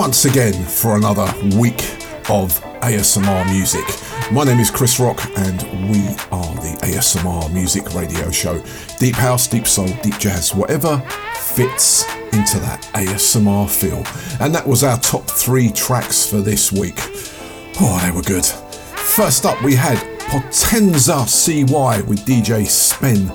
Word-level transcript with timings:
once 0.00 0.24
again 0.24 0.54
for 0.64 0.96
another 0.96 1.30
week 1.58 1.82
of 2.30 2.58
ASMR 2.80 3.44
music. 3.52 3.84
My 4.32 4.44
name 4.44 4.58
is 4.58 4.70
Chris 4.70 4.98
Rock, 4.98 5.20
and 5.36 5.60
we 5.90 5.98
are 6.32 6.54
the 6.54 6.74
ASMR 6.80 7.52
Music 7.52 7.92
Radio 7.92 8.30
Show. 8.30 8.64
Deep 8.98 9.14
house, 9.14 9.46
deep 9.46 9.66
soul, 9.66 9.88
deep 10.02 10.16
jazz, 10.18 10.54
whatever 10.54 10.96
fits 11.34 12.06
into 12.32 12.58
that 12.60 12.80
ASMR 12.94 13.68
feel. 13.68 14.02
And 14.42 14.54
that 14.54 14.66
was 14.66 14.84
our 14.84 14.96
top 15.00 15.24
three 15.28 15.70
tracks 15.70 16.26
for 16.26 16.38
this 16.38 16.72
week. 16.72 16.96
Oh, 17.78 18.00
they 18.02 18.10
were 18.10 18.22
good. 18.22 18.46
First 18.46 19.44
up, 19.44 19.62
we 19.62 19.74
had 19.74 19.98
Potenza 20.30 21.28
CY 21.28 22.00
with 22.08 22.24
DJ 22.24 22.66
Spen 22.66 23.28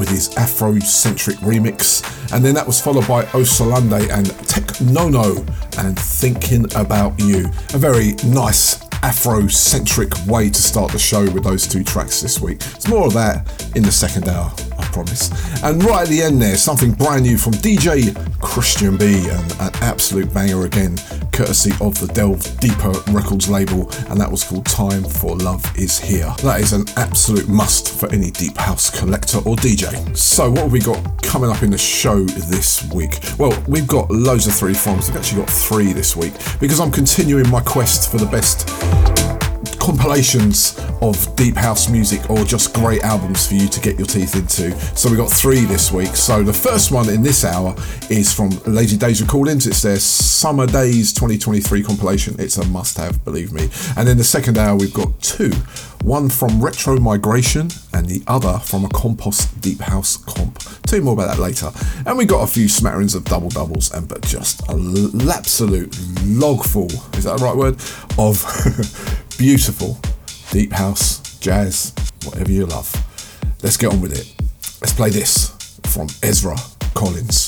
with 0.00 0.08
his 0.08 0.30
Afrocentric 0.30 1.36
remix. 1.36 2.02
And 2.32 2.44
then 2.44 2.54
that 2.54 2.66
was 2.66 2.80
followed 2.80 3.06
by 3.06 3.24
Osunlade 3.26 4.10
and 4.10 4.26
TekNoNo 4.26 5.57
and 5.78 5.98
Thinking 5.98 6.64
About 6.76 7.18
You. 7.20 7.46
A 7.74 7.78
very 7.78 8.12
nice 8.24 8.78
Afrocentric 9.02 10.26
way 10.26 10.50
to 10.50 10.62
start 10.62 10.90
the 10.90 10.98
show 10.98 11.22
with 11.30 11.44
those 11.44 11.68
two 11.68 11.84
tracks 11.84 12.20
this 12.20 12.40
week. 12.40 12.56
It's 12.74 12.88
more 12.88 13.06
of 13.06 13.12
that 13.14 13.70
in 13.76 13.84
the 13.84 13.92
second 13.92 14.28
hour, 14.28 14.52
I 14.76 14.84
promise. 14.86 15.30
And 15.62 15.82
right 15.84 16.02
at 16.02 16.08
the 16.08 16.20
end 16.20 16.42
there, 16.42 16.56
something 16.56 16.92
brand 16.92 17.22
new 17.22 17.38
from 17.38 17.52
DJ 17.54 18.12
Christian 18.40 18.96
B, 18.96 19.28
and 19.28 19.52
an 19.60 19.70
absolute 19.82 20.32
banger 20.34 20.64
again, 20.64 20.96
courtesy 21.32 21.70
of 21.80 21.98
the 22.00 22.10
Delve 22.12 22.42
Deeper 22.58 22.92
Records 23.12 23.48
label, 23.48 23.88
and 24.08 24.20
that 24.20 24.30
was 24.30 24.42
called 24.42 24.66
Time 24.66 25.04
for 25.04 25.36
Love 25.36 25.64
Is 25.78 25.98
Here. 26.00 26.34
That 26.42 26.60
is 26.60 26.72
an 26.72 26.84
absolute 26.96 27.48
must 27.48 28.00
for 28.00 28.08
any 28.12 28.32
deep 28.32 28.56
house 28.56 28.90
collector 28.90 29.38
or 29.38 29.54
DJ. 29.56 30.16
So, 30.16 30.50
what 30.50 30.62
have 30.62 30.72
we 30.72 30.80
got 30.80 31.17
coming 31.28 31.50
up 31.50 31.62
in 31.62 31.70
the 31.70 31.78
show 31.78 32.24
this 32.24 32.90
week? 32.90 33.20
Well, 33.38 33.52
we've 33.68 33.86
got 33.86 34.10
loads 34.10 34.46
of 34.46 34.54
three 34.54 34.72
forms. 34.72 35.08
We've 35.08 35.18
actually 35.18 35.42
got 35.42 35.50
three 35.50 35.92
this 35.92 36.16
week 36.16 36.32
because 36.58 36.80
I'm 36.80 36.90
continuing 36.90 37.46
my 37.50 37.60
quest 37.60 38.10
for 38.10 38.16
the 38.16 38.24
best 38.24 38.66
compilations 39.78 40.78
of 41.02 41.36
deep 41.36 41.54
house 41.54 41.90
music 41.90 42.30
or 42.30 42.44
just 42.44 42.74
great 42.74 43.02
albums 43.02 43.46
for 43.46 43.54
you 43.54 43.68
to 43.68 43.80
get 43.80 43.98
your 43.98 44.06
teeth 44.06 44.36
into. 44.36 44.78
So 44.96 45.10
we 45.10 45.16
got 45.18 45.30
three 45.30 45.66
this 45.66 45.92
week. 45.92 46.16
So 46.16 46.42
the 46.42 46.52
first 46.52 46.92
one 46.92 47.10
in 47.10 47.22
this 47.22 47.44
hour 47.44 47.74
is 48.08 48.32
from 48.32 48.50
Lazy 48.66 48.96
Days 48.96 49.20
Recordings. 49.20 49.66
It's 49.66 49.82
their 49.82 49.98
Summer 49.98 50.66
Daze 50.66 51.12
2023 51.12 51.82
compilation. 51.82 52.36
It's 52.38 52.56
a 52.56 52.66
must 52.68 52.96
have, 52.96 53.22
believe 53.24 53.52
me. 53.52 53.68
And 53.98 54.08
in 54.08 54.16
the 54.16 54.24
second 54.24 54.56
hour, 54.56 54.76
we've 54.76 54.94
got 54.94 55.20
two 55.20 55.52
one 56.02 56.28
from 56.28 56.50
Retromigration 56.60 57.70
and 57.92 58.06
the 58.06 58.22
other 58.26 58.58
from 58.58 58.84
a 58.84 58.88
Compost 58.88 59.60
Deep 59.60 59.80
House 59.80 60.16
comp. 60.16 60.57
Tell 60.88 61.00
you 61.00 61.04
more 61.04 61.12
about 61.12 61.36
that 61.36 61.38
later. 61.38 61.70
And 62.06 62.16
we 62.16 62.24
got 62.24 62.42
a 62.42 62.46
few 62.46 62.66
smatterings 62.66 63.14
of 63.14 63.22
double 63.26 63.50
doubles 63.50 63.92
and 63.92 64.08
but 64.08 64.22
just 64.22 64.66
an 64.70 65.28
absolute 65.28 65.94
log 66.24 66.64
full, 66.64 66.90
is 67.14 67.24
that 67.24 67.38
the 67.38 67.44
right 67.44 67.54
word? 67.54 67.74
Of 68.16 68.42
beautiful 69.38 69.98
deep 70.50 70.72
house, 70.72 71.38
jazz, 71.40 71.92
whatever 72.24 72.50
you 72.50 72.64
love. 72.64 72.90
Let's 73.62 73.76
get 73.76 73.92
on 73.92 74.00
with 74.00 74.18
it. 74.18 74.34
Let's 74.80 74.94
play 74.94 75.10
this 75.10 75.50
from 75.84 76.08
Ezra 76.22 76.56
Collins. 76.94 77.47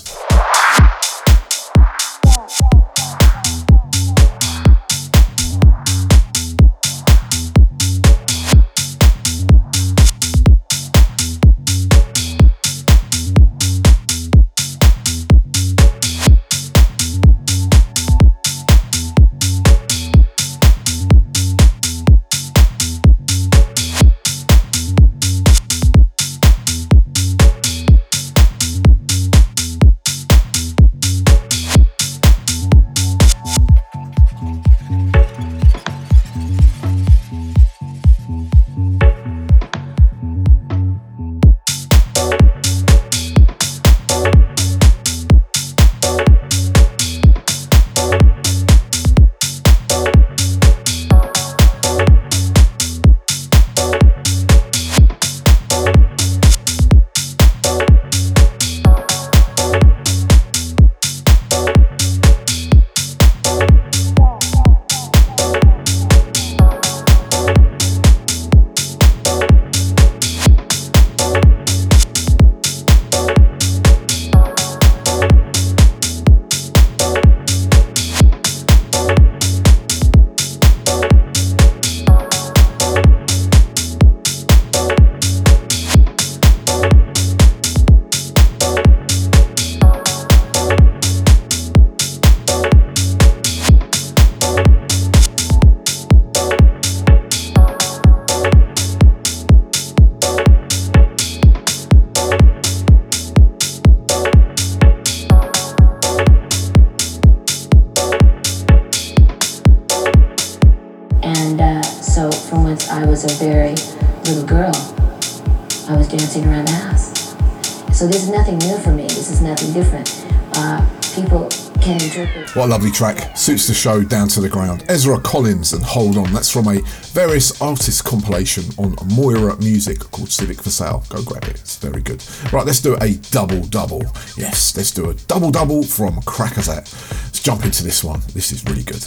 Lovely 122.81 122.91
track. 122.91 123.37
Suits 123.37 123.67
the 123.67 123.75
show 123.75 124.03
down 124.03 124.27
to 124.27 124.41
the 124.41 124.49
ground. 124.49 124.87
Ezra 124.89 125.21
Collins 125.21 125.75
and 125.75 125.83
Hold 125.83 126.17
On. 126.17 126.33
That's 126.33 126.51
from 126.51 126.67
a 126.67 126.81
various 127.13 127.61
artists 127.61 128.01
compilation 128.01 128.65
on 128.79 128.97
Moira 129.15 129.55
Music 129.59 129.99
called 129.99 130.31
Civic 130.31 130.63
for 130.63 130.71
Sale. 130.71 131.05
Go 131.11 131.23
grab 131.23 131.45
it. 131.45 131.61
It's 131.61 131.77
very 131.77 132.01
good. 132.01 132.25
Right, 132.51 132.65
let's 132.65 132.81
do 132.81 132.97
a 133.03 133.17
double 133.33 133.61
double. 133.67 134.01
Yes, 134.35 134.75
let's 134.79 134.93
do 134.93 135.11
a 135.11 135.15
double 135.29 135.51
double 135.51 135.83
from 135.83 136.23
Crackazat. 136.23 136.91
Let's 137.25 137.43
jump 137.43 137.67
into 137.67 137.85
this 137.85 138.03
one. 138.03 138.21
This 138.33 138.51
is 138.51 138.65
really 138.65 138.85
good. 138.85 139.05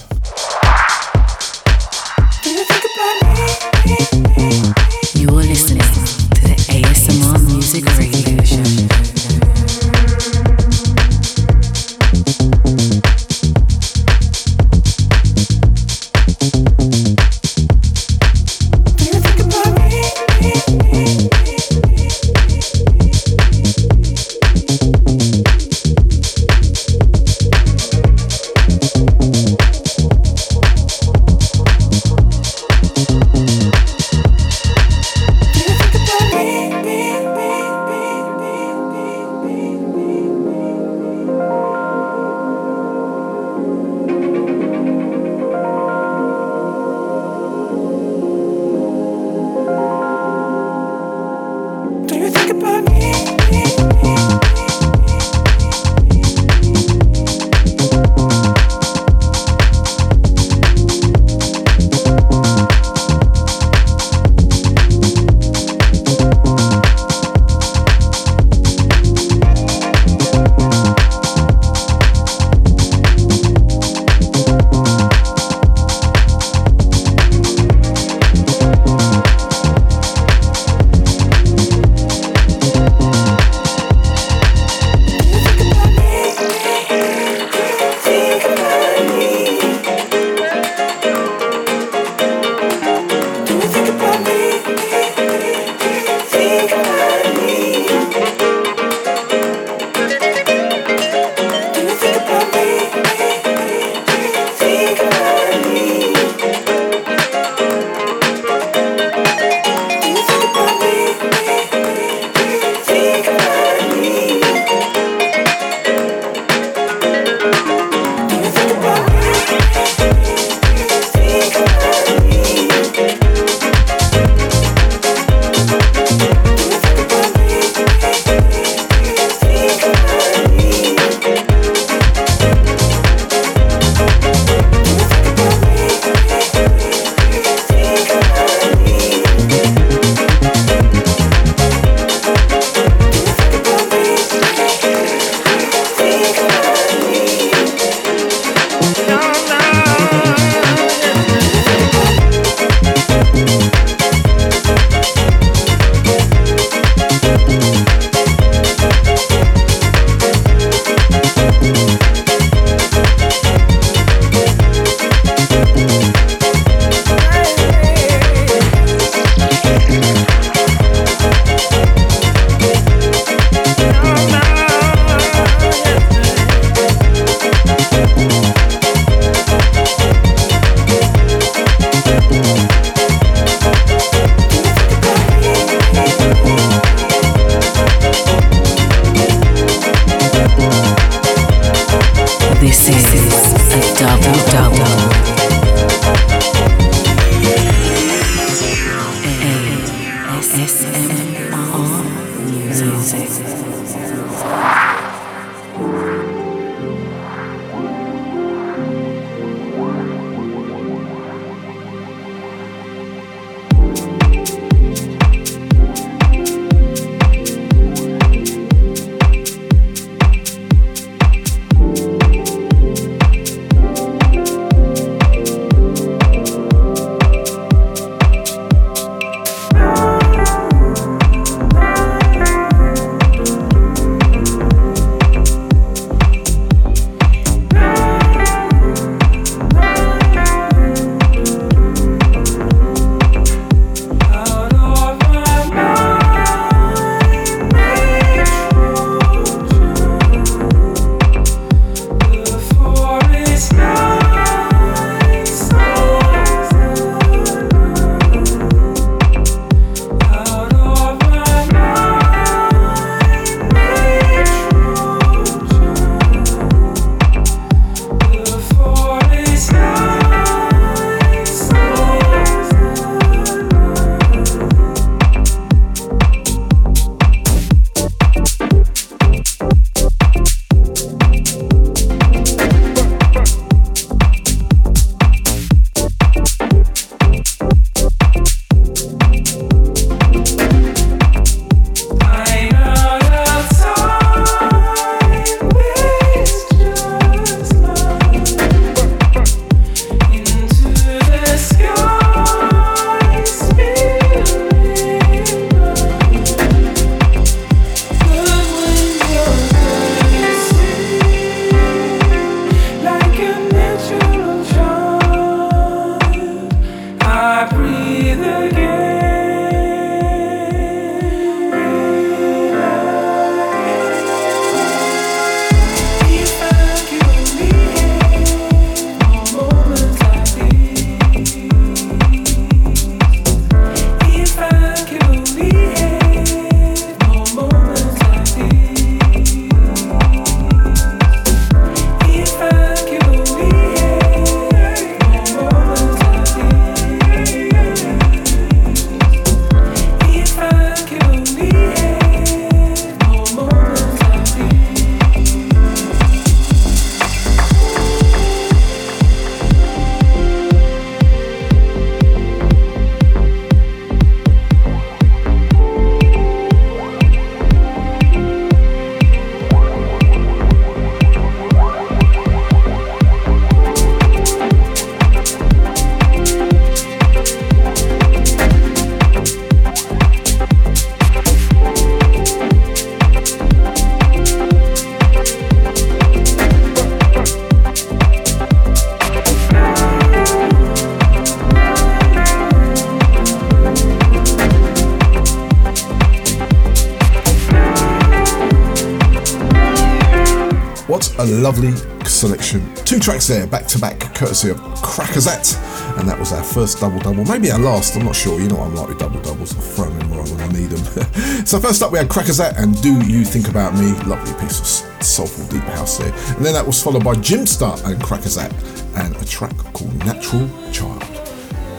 Tracks 403.43 403.59
there, 403.59 403.67
back 403.67 403.87
to 403.87 403.99
back, 403.99 404.19
courtesy 404.35 404.69
of 404.69 404.77
Crackazat, 404.77 405.75
and 406.17 406.29
that 406.29 406.39
was 406.39 406.53
our 406.53 406.63
first 406.63 406.99
double 406.99 407.19
double, 407.19 407.43
maybe 407.43 407.71
our 407.71 407.79
last. 407.79 408.15
I'm 408.15 408.23
not 408.23 408.35
sure. 408.35 408.57
You 408.57 408.69
know 408.69 408.79
I'm 408.79 408.95
like 408.95 409.09
with 409.09 409.19
double 409.19 409.41
doubles. 409.41 409.75
I 409.75 409.81
throw 409.81 410.09
them 410.09 410.29
when 410.29 410.61
I 410.61 410.67
need 410.67 410.89
them. 410.89 411.65
so 411.65 411.77
first 411.77 412.01
up, 412.01 412.13
we 412.13 412.19
had 412.19 412.29
Crackazat 412.29 412.77
and 412.77 413.01
Do 413.01 413.11
You 413.25 413.43
Think 413.43 413.67
About 413.67 413.95
Me? 413.95 414.13
Lovely 414.23 414.53
piece 414.61 414.79
of 414.79 415.23
soulful 415.23 415.65
deep 415.67 415.83
house 415.89 416.19
there, 416.19 416.31
and 416.31 416.65
then 416.65 416.73
that 416.73 416.85
was 416.85 417.03
followed 417.03 417.25
by 417.25 417.33
Jimpster 417.35 418.01
and 418.05 418.21
Crackazat 418.23 418.71
and 419.17 419.35
a 419.35 419.45
track 419.45 419.75
called 419.91 420.13
Natural 420.19 420.69
Child. 420.93 421.23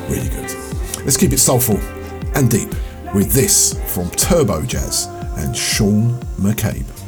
Really 0.09 0.31
good. 0.31 0.51
Let's 1.05 1.19
keep 1.19 1.33
it 1.33 1.41
soulful 1.41 1.77
and 2.37 2.51
deep 2.51 2.71
with 3.15 3.33
this 3.33 3.75
from 3.93 4.07
Turbojazz 4.13 5.09
and 5.45 5.55
Sean 5.55 6.19
McCabe. 6.39 7.04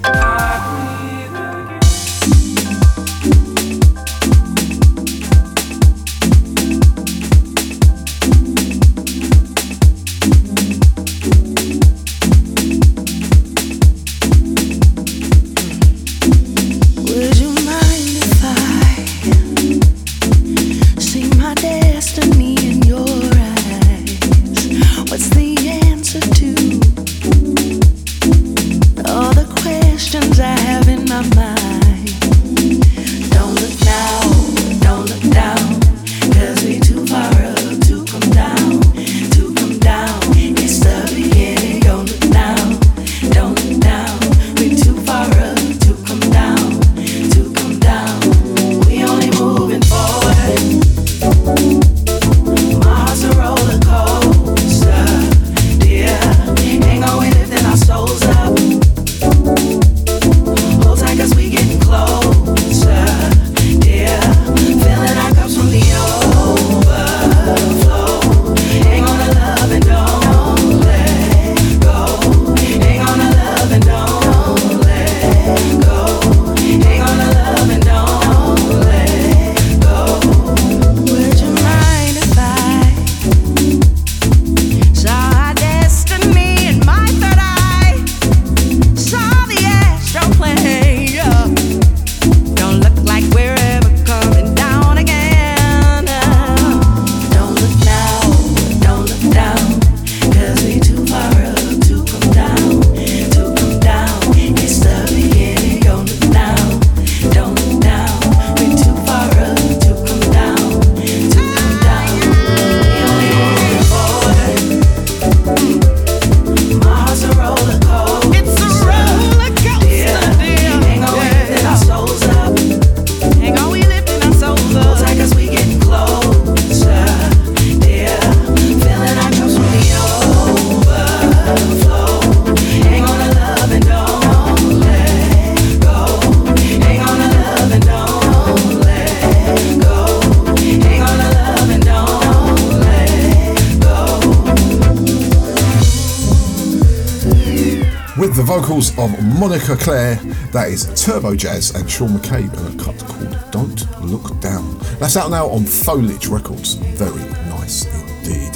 That 149.86 150.68
is 150.70 150.86
Turbojazz 150.86 151.78
and 151.78 151.88
Sean 151.88 152.08
McCabe 152.08 152.52
and 152.58 152.80
a 152.80 152.84
cut 152.84 152.98
called 153.06 153.52
Don't 153.52 154.02
Look 154.02 154.40
Down. 154.40 154.76
That's 154.98 155.16
out 155.16 155.30
now 155.30 155.46
on 155.46 155.64
Foliage 155.64 156.26
Records. 156.26 156.74
Very 156.74 157.22
nice 157.48 157.84
indeed. 157.86 158.50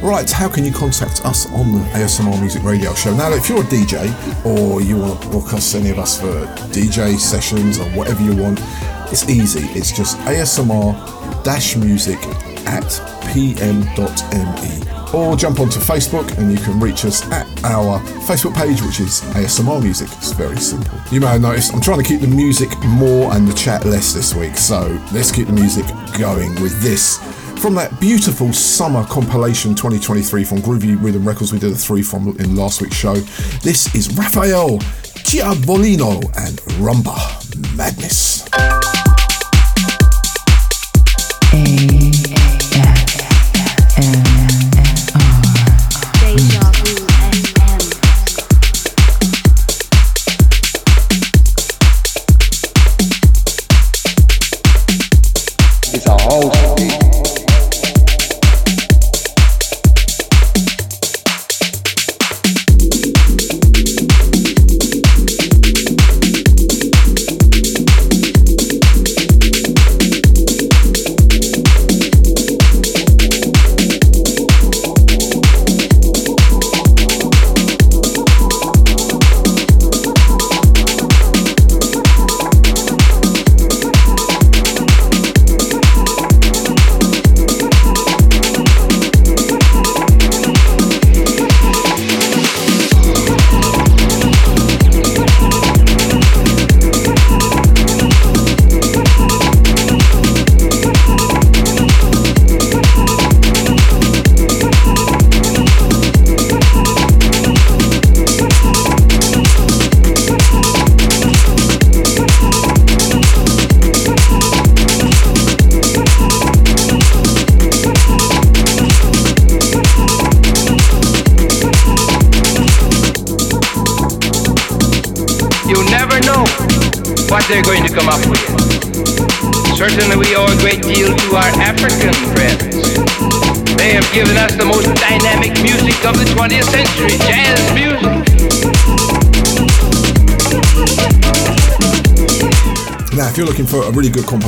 Right, 0.00 0.30
how 0.30 0.48
can 0.48 0.64
you 0.64 0.70
contact 0.70 1.26
us 1.26 1.50
on 1.52 1.72
the 1.72 1.80
ASMR 1.90 2.38
Music 2.40 2.62
Radio 2.62 2.94
Show? 2.94 3.16
Now, 3.16 3.32
if 3.32 3.48
you're 3.48 3.62
a 3.62 3.64
DJ 3.64 4.06
or 4.46 4.80
you 4.80 4.96
want 4.98 5.20
to 5.22 5.28
book 5.28 5.52
us, 5.54 5.74
any 5.74 5.90
of 5.90 5.98
us, 5.98 6.20
for 6.20 6.46
DJ 6.70 7.18
sessions 7.18 7.80
or 7.80 7.86
whatever 7.90 8.22
you 8.22 8.36
want, 8.36 8.60
it's 9.10 9.28
easy. 9.28 9.66
It's 9.76 9.90
just 9.90 10.16
ASMR 10.18 10.94
music 11.80 12.18
at 12.66 13.00
pm.me 13.32 14.86
or 15.14 15.36
jump 15.36 15.60
onto 15.60 15.80
Facebook 15.80 16.36
and 16.38 16.52
you 16.52 16.58
can 16.58 16.78
reach 16.78 17.04
us 17.04 17.28
at 17.30 17.45
our 17.66 18.00
Facebook 18.26 18.54
page, 18.54 18.80
which 18.82 19.00
is 19.00 19.20
ASMR 19.34 19.82
Music. 19.82 20.08
It's 20.12 20.32
very 20.32 20.56
simple. 20.56 20.98
You 21.10 21.20
may 21.20 21.26
have 21.26 21.40
noticed 21.40 21.74
I'm 21.74 21.80
trying 21.80 22.02
to 22.02 22.04
keep 22.04 22.20
the 22.20 22.26
music 22.28 22.70
more 22.84 23.32
and 23.34 23.46
the 23.46 23.54
chat 23.54 23.84
less 23.84 24.12
this 24.12 24.34
week, 24.34 24.56
so 24.56 25.00
let's 25.12 25.32
keep 25.32 25.46
the 25.46 25.52
music 25.52 25.84
going 26.18 26.54
with 26.62 26.80
this 26.80 27.18
From 27.60 27.74
that 27.76 27.98
beautiful 28.00 28.52
summer 28.52 29.04
compilation 29.06 29.74
2023 29.74 30.44
from 30.44 30.58
Groovy 30.58 31.02
Rhythm 31.02 31.26
Records, 31.26 31.52
we 31.52 31.58
did 31.58 31.72
a 31.72 31.74
three 31.74 32.02
from 32.02 32.36
in 32.38 32.54
last 32.54 32.80
week's 32.80 32.96
show. 32.96 33.14
This 33.62 33.94
is 33.94 34.16
Rafael 34.16 34.78
Ciavolino 35.24 36.22
and 36.36 36.58
Rumba 36.78 37.35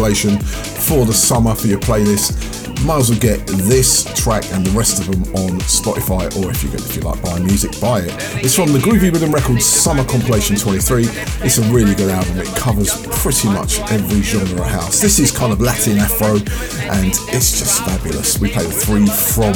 for 0.08 1.04
the 1.04 1.12
summer 1.12 1.54
for 1.54 1.66
your 1.66 1.78
playlist, 1.80 2.32
might 2.86 2.96
as 2.96 3.10
well 3.10 3.18
get 3.18 3.46
this 3.46 4.04
track 4.14 4.42
and 4.52 4.64
the 4.64 4.70
rest 4.70 5.00
of 5.00 5.06
them 5.06 5.22
on 5.34 5.58
Spotify, 5.60 6.24
or 6.42 6.50
if 6.50 6.64
you 6.64 6.70
if 6.72 6.96
you 6.96 7.02
like 7.02 7.22
buying 7.22 7.44
music, 7.44 7.78
buy 7.78 8.00
it. 8.00 8.14
It's 8.42 8.54
from 8.54 8.72
the 8.72 8.78
Groovy 8.78 9.12
Rhythm 9.12 9.32
Records 9.32 9.66
Summer 9.66 10.04
Compilation 10.04 10.56
23. 10.56 11.04
It's 11.44 11.58
a 11.58 11.62
really 11.70 11.94
good 11.94 12.10
album. 12.10 12.38
It 12.38 12.46
covers 12.56 13.04
pretty 13.20 13.48
much 13.48 13.80
every 13.90 14.22
genre 14.22 14.62
of 14.62 14.66
house. 14.66 15.00
This 15.00 15.18
is 15.18 15.30
kind 15.30 15.52
of 15.52 15.60
Latin 15.60 15.98
Afro, 15.98 16.36
and 16.88 17.08
it's 17.34 17.58
just 17.58 17.84
fabulous. 17.84 18.38
We 18.40 18.50
played 18.50 18.72
three 18.72 19.06
from 19.06 19.52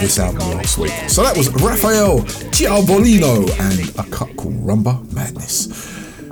this 0.00 0.18
album 0.18 0.48
last 0.56 0.78
week. 0.78 0.92
So 1.08 1.22
that 1.22 1.36
was 1.36 1.50
Rafael 1.50 2.20
Ciavolino 2.56 3.50
and 3.60 3.98
a 3.98 4.10
cut 4.10 4.34
called 4.36 4.54
Rumba 4.54 5.12
Madness. 5.12 5.68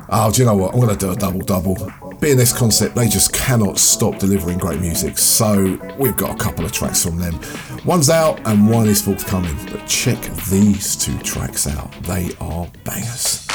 Oh, 0.09 0.33
do 0.33 0.41
you 0.41 0.47
know 0.47 0.57
what? 0.57 0.73
I'm 0.73 0.81
going 0.81 0.97
to 0.97 1.07
do 1.07 1.13
a 1.13 1.17
double 1.17 1.41
double 1.41 2.08
this 2.21 2.53
concept, 2.53 2.95
they 2.95 3.09
just 3.09 3.33
cannot 3.33 3.79
stop 3.79 4.19
delivering 4.19 4.59
great 4.59 4.81
music. 4.81 5.19
So 5.19 5.79
we've 5.99 6.17
got 6.17 6.35
a 6.35 6.37
couple 6.37 6.65
of 6.65 6.73
tracks 6.73 7.05
from 7.05 7.19
them. 7.19 7.39
One's 7.85 8.11
out 8.11 8.41
and 8.47 8.69
one 8.69 8.89
is 8.89 9.01
forthcoming. 9.01 9.57
But 9.71 9.87
check 9.87 10.21
these 10.51 10.97
two 10.97 11.17
tracks 11.19 11.67
out. 11.67 11.91
They 12.03 12.31
are 12.41 12.69
bangers. 12.85 13.47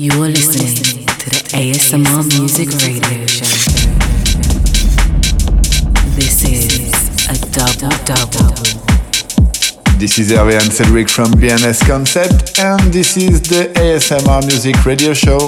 You're 0.00 0.30
listening 0.30 1.04
to 1.04 1.28
the 1.28 1.42
ASMR 1.52 2.24
Music 2.38 2.70
Radio 2.70 3.26
Show. 3.26 3.44
This 6.16 6.42
is 6.42 7.28
a 7.28 7.36
double 7.52 7.94
double. 8.06 8.54
This 9.98 10.18
is 10.18 10.32
Hervé 10.32 10.54
and 10.54 10.72
Cedric 10.72 11.10
from 11.10 11.32
B&S 11.32 11.86
Concept, 11.86 12.58
and 12.58 12.80
this 12.90 13.18
is 13.18 13.42
the 13.42 13.70
ASMR 13.74 14.40
Music 14.46 14.86
Radio 14.86 15.12
show 15.12 15.38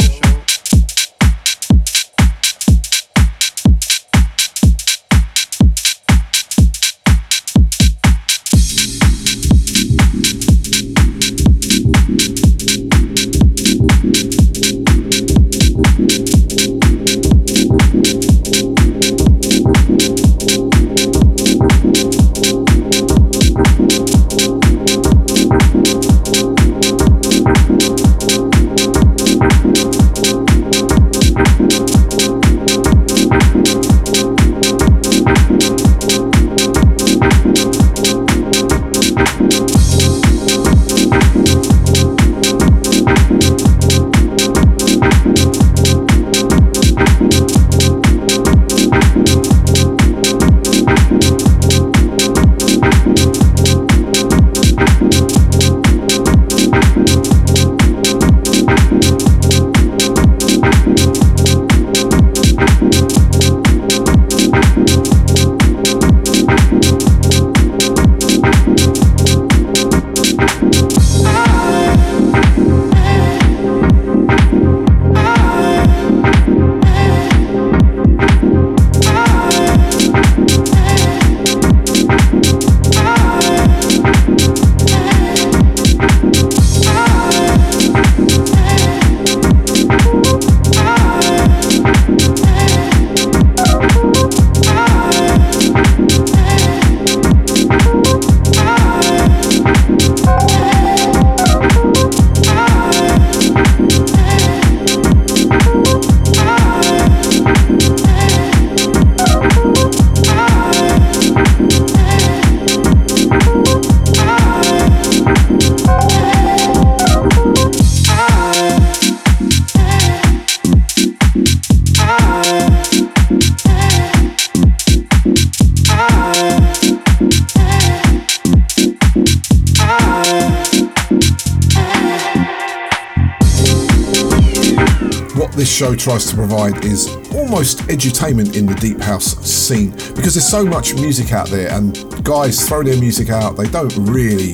tries 136.02 136.26
to 136.26 136.34
provide 136.34 136.84
is 136.84 137.08
almost 137.32 137.78
edutainment 137.86 138.56
in 138.56 138.66
the 138.66 138.74
deep 138.74 139.00
house 139.00 139.36
scene 139.46 139.90
because 140.16 140.34
there's 140.34 140.48
so 140.48 140.64
much 140.64 140.94
music 140.94 141.32
out 141.32 141.46
there 141.46 141.70
and 141.70 141.94
guys 142.24 142.68
throw 142.68 142.82
their 142.82 142.98
music 142.98 143.30
out 143.30 143.56
they 143.56 143.68
don't 143.68 143.94
really 143.98 144.52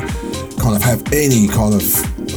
kind 0.59 0.77
of 0.77 0.83
have 0.83 1.03
any 1.13 1.49
kind 1.49 1.73
of 1.73 1.83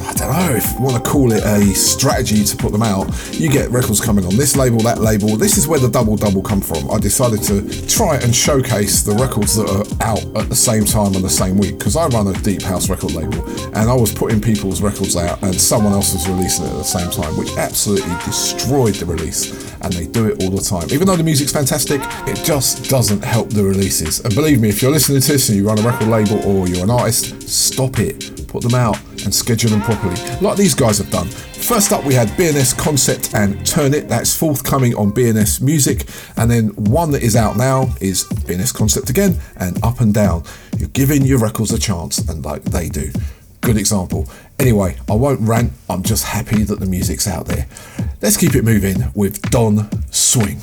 I 0.07 0.13
don't 0.13 0.31
know 0.31 0.55
if 0.55 0.73
you 0.73 0.81
want 0.81 1.03
to 1.03 1.09
call 1.09 1.31
it 1.33 1.43
a 1.43 1.73
strategy 1.73 2.43
to 2.43 2.55
put 2.55 2.71
them 2.71 2.83
out. 2.83 3.07
You 3.33 3.49
get 3.49 3.69
records 3.71 3.99
coming 3.99 4.25
on 4.25 4.37
this 4.37 4.55
label, 4.55 4.79
that 4.79 4.99
label. 4.99 5.35
This 5.35 5.57
is 5.57 5.67
where 5.67 5.79
the 5.79 5.89
double 5.89 6.15
double 6.15 6.41
come 6.41 6.61
from. 6.61 6.89
I 6.91 6.99
decided 6.99 7.41
to 7.43 7.87
try 7.87 8.17
and 8.17 8.33
showcase 8.33 9.01
the 9.01 9.13
records 9.13 9.55
that 9.55 9.67
are 9.67 10.07
out 10.07 10.23
at 10.41 10.49
the 10.49 10.55
same 10.55 10.85
time 10.85 11.15
on 11.15 11.21
the 11.21 11.29
same 11.29 11.57
week 11.57 11.77
because 11.77 11.95
I 11.95 12.07
run 12.07 12.27
a 12.27 12.33
deep 12.33 12.61
house 12.61 12.89
record 12.89 13.13
label 13.13 13.41
and 13.73 13.89
I 13.89 13.93
was 13.93 14.13
putting 14.13 14.41
people's 14.41 14.81
records 14.81 15.15
out 15.15 15.41
and 15.43 15.59
someone 15.59 15.93
else 15.93 16.13
was 16.13 16.27
releasing 16.27 16.65
it 16.65 16.69
at 16.69 16.77
the 16.77 16.83
same 16.83 17.09
time, 17.09 17.37
which 17.37 17.51
absolutely 17.57 18.13
destroyed 18.25 18.95
the 18.95 19.05
release. 19.05 19.71
And 19.81 19.93
they 19.93 20.05
do 20.05 20.27
it 20.27 20.43
all 20.43 20.51
the 20.51 20.61
time. 20.61 20.87
Even 20.91 21.07
though 21.07 21.15
the 21.15 21.23
music's 21.23 21.51
fantastic, 21.51 22.01
it 22.27 22.43
just 22.45 22.89
doesn't 22.89 23.23
help 23.23 23.49
the 23.49 23.63
releases. 23.63 24.19
And 24.19 24.35
believe 24.35 24.61
me, 24.61 24.69
if 24.69 24.81
you're 24.81 24.91
listening 24.91 25.21
to 25.21 25.31
this 25.31 25.49
and 25.49 25.57
you 25.57 25.67
run 25.67 25.79
a 25.79 25.81
record 25.81 26.07
label 26.07 26.43
or 26.45 26.67
you're 26.67 26.83
an 26.83 26.91
artist, 26.91 27.49
stop 27.49 27.99
it, 27.99 28.47
put 28.47 28.61
them 28.61 28.75
out 28.75 28.99
and 29.23 29.33
schedule 29.33 29.69
them 29.71 29.81
properly, 29.81 30.15
like 30.41 30.57
these 30.57 30.75
guys 30.75 30.97
have 30.97 31.09
done. 31.09 31.27
First 31.27 31.93
up, 31.93 32.03
we 32.03 32.13
had 32.13 32.35
B&S 32.37 32.73
Concept 32.73 33.33
and 33.33 33.65
Turn 33.65 33.93
It. 33.93 34.09
That's 34.09 34.35
forthcoming 34.35 34.95
on 34.95 35.11
BNS 35.13 35.61
Music. 35.61 36.05
And 36.35 36.49
then 36.49 36.69
one 36.69 37.11
that 37.11 37.21
is 37.23 37.35
out 37.35 37.55
now 37.55 37.93
is 38.01 38.25
B&S 38.47 38.71
Concept 38.71 39.09
again 39.09 39.39
and 39.57 39.81
Up 39.83 40.01
and 40.01 40.13
Down. 40.13 40.43
You're 40.77 40.89
giving 40.89 41.23
your 41.23 41.39
records 41.39 41.71
a 41.71 41.79
chance, 41.79 42.17
and 42.27 42.43
like 42.43 42.63
they 42.63 42.89
do. 42.89 43.11
Good 43.71 43.79
example. 43.79 44.27
Anyway, 44.59 44.97
I 45.09 45.13
won't 45.13 45.39
rant, 45.39 45.71
I'm 45.89 46.03
just 46.03 46.25
happy 46.25 46.63
that 46.63 46.81
the 46.81 46.85
music's 46.85 47.25
out 47.25 47.45
there. 47.45 47.67
Let's 48.21 48.35
keep 48.35 48.53
it 48.53 48.65
moving 48.65 48.97
with 49.15 49.41
Don 49.49 49.87
Swing. 50.11 50.61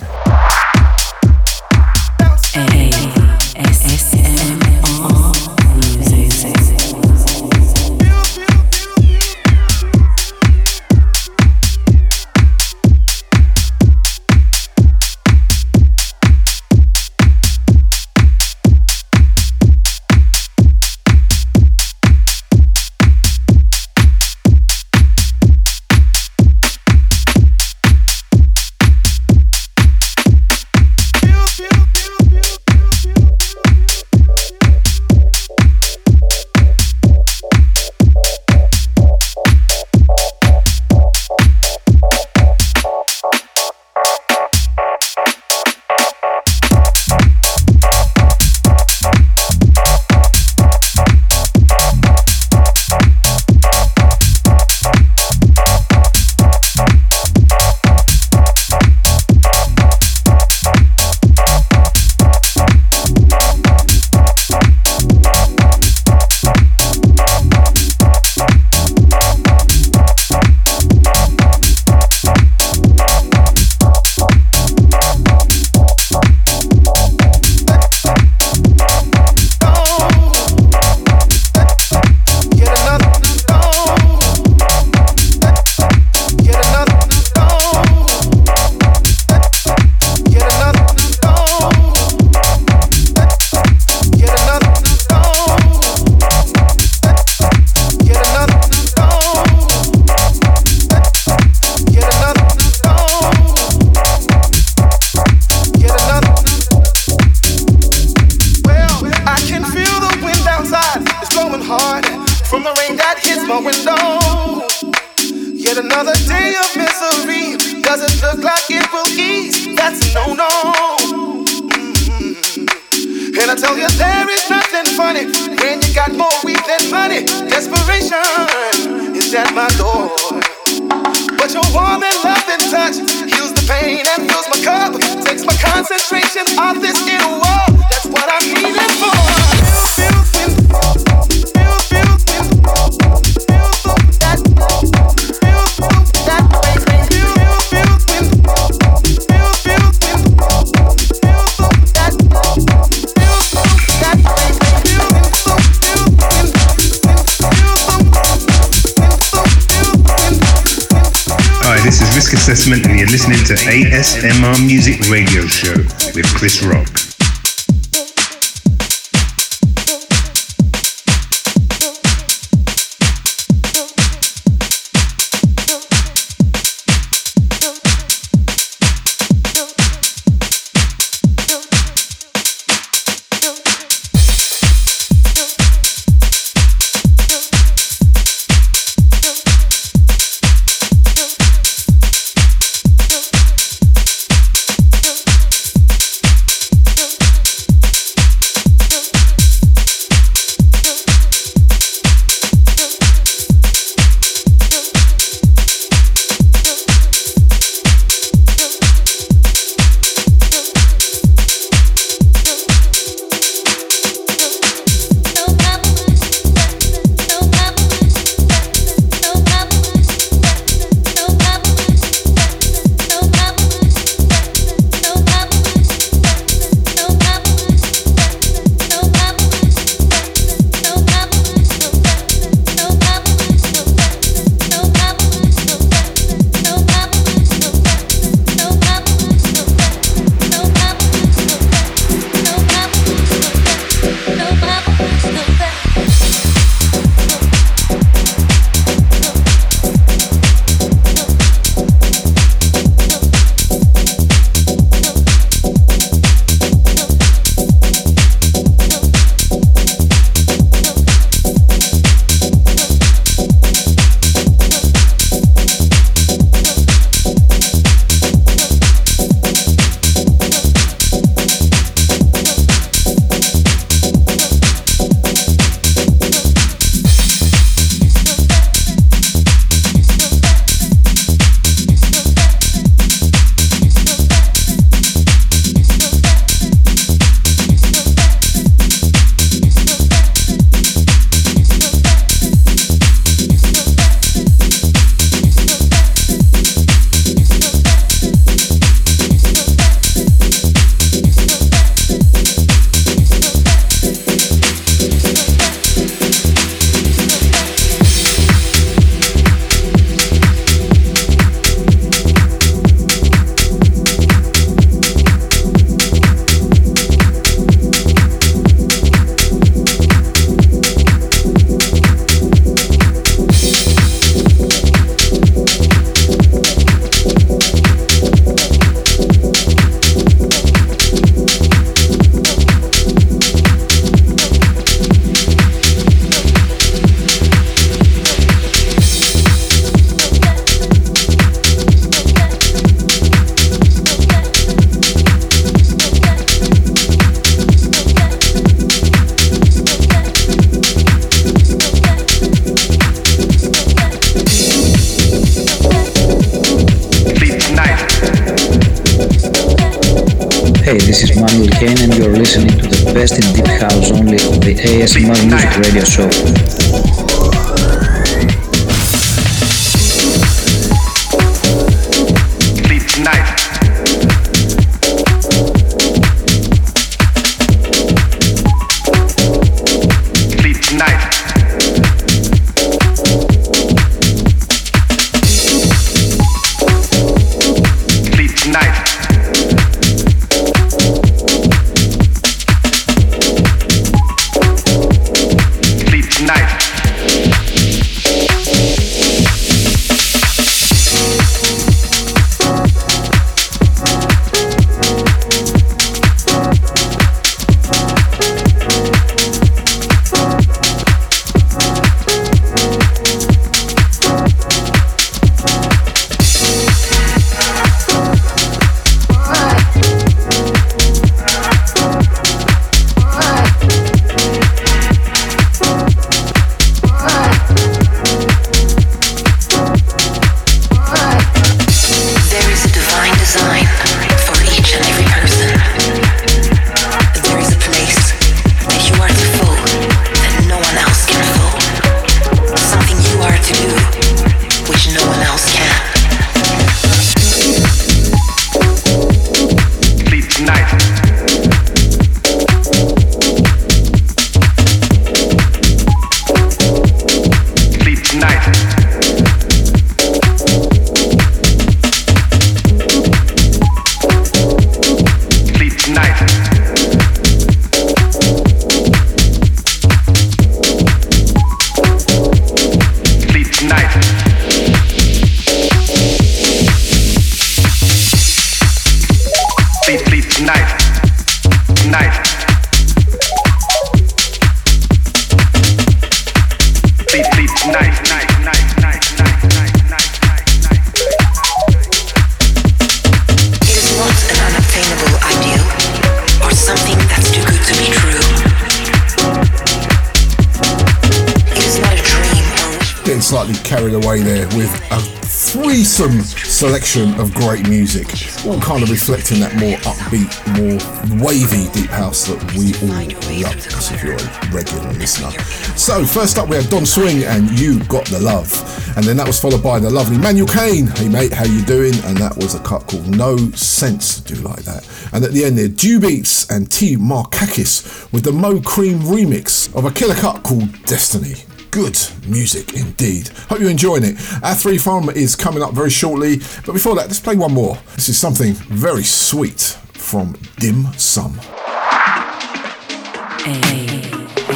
Of 507.17 507.55
great 507.55 507.89
music, 507.89 508.27
all 508.67 508.79
kind 508.81 509.03
of 509.03 509.11
reflecting 509.11 509.61
that 509.61 509.75
more 509.77 509.97
upbeat, 510.01 510.53
more 510.77 511.43
wavy 511.43 511.91
deep 511.93 512.11
house 512.11 512.47
that 512.47 512.61
we 512.75 512.93
all 513.01 513.63
love, 513.63 513.75
as 513.97 514.11
if 514.13 514.23
you're 514.23 514.35
a 514.35 514.71
regular 514.71 515.11
listener. 515.15 515.51
So, 515.97 516.27
first 516.27 516.59
up, 516.59 516.69
we 516.69 516.77
have 516.77 516.91
Don 516.91 517.07
Swing 517.07 517.45
and 517.45 517.71
You 517.79 518.05
Got 518.05 518.27
the 518.27 518.39
Love, 518.39 518.71
and 519.17 519.25
then 519.25 519.39
that 519.39 519.47
was 519.47 519.59
followed 519.59 519.83
by 519.83 519.99
the 519.99 520.11
lovely 520.11 520.37
Manuel 520.37 520.69
Kane. 520.69 521.07
Hey 521.07 521.31
mate, 521.31 521.51
how 521.51 521.65
you 521.65 521.83
doing? 521.87 522.13
And 522.25 522.37
that 522.37 522.55
was 522.59 522.75
a 522.75 522.81
cut 522.81 523.07
called 523.07 523.27
No 523.27 523.57
Sense. 523.71 524.41
to 524.41 524.55
Do 524.55 524.61
like 524.61 524.83
that. 524.83 525.09
And 525.33 525.43
at 525.43 525.53
the 525.53 525.65
end 525.65 525.79
there, 525.79 525.89
Dew 525.89 526.21
Beats 526.21 526.71
and 526.71 526.91
T 526.91 527.17
Markakis 527.17 528.31
with 528.33 528.45
the 528.45 528.53
Mo 528.53 528.83
Cream 528.83 529.21
remix 529.21 529.95
of 529.97 530.05
a 530.05 530.11
killer 530.11 530.35
cut 530.35 530.63
called 530.63 530.93
Destiny. 531.05 531.68
Good 531.99 532.21
music 532.47 532.95
indeed. 532.95 533.49
Hope 533.69 533.81
you're 533.81 533.91
enjoying 533.91 534.23
it. 534.23 534.37
Our 534.63 534.77
three 534.77 534.99
from 534.99 535.31
is 535.31 535.57
coming 535.57 535.83
up 535.83 535.95
very 535.95 536.11
shortly, 536.11 536.59
but 536.87 536.93
before 536.93 537.17
that, 537.17 537.27
let's 537.27 537.41
play 537.41 537.57
one 537.57 537.73
more. 537.73 537.99
This 538.15 538.29
is 538.29 538.39
something 538.39 538.75
very 538.75 539.25
sweet 539.25 539.81
from 540.13 540.55
DimSum. 540.79 541.57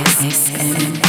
ASMR 0.02 1.01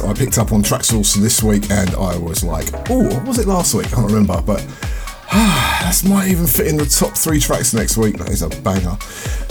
I 0.00 0.12
picked 0.14 0.38
up 0.38 0.52
on 0.52 0.62
Traxsource 0.62 1.16
this 1.16 1.42
week, 1.42 1.70
and 1.70 1.90
I 1.94 2.16
was 2.16 2.42
like, 2.42 2.68
"Oh, 2.90 3.04
what 3.04 3.24
was 3.24 3.38
it 3.38 3.46
last 3.46 3.74
week? 3.74 3.86
I 3.86 3.96
can't 3.96 4.06
remember." 4.06 4.40
But 4.42 4.66
ah, 5.32 5.78
that 5.82 6.08
might 6.08 6.28
even 6.28 6.46
fit 6.46 6.66
in 6.66 6.76
the 6.76 6.86
top 6.86 7.16
three 7.16 7.40
tracks 7.40 7.72
next 7.72 7.96
week. 7.96 8.18
That 8.18 8.30
is 8.30 8.42
a 8.42 8.48
banger. 8.62 8.96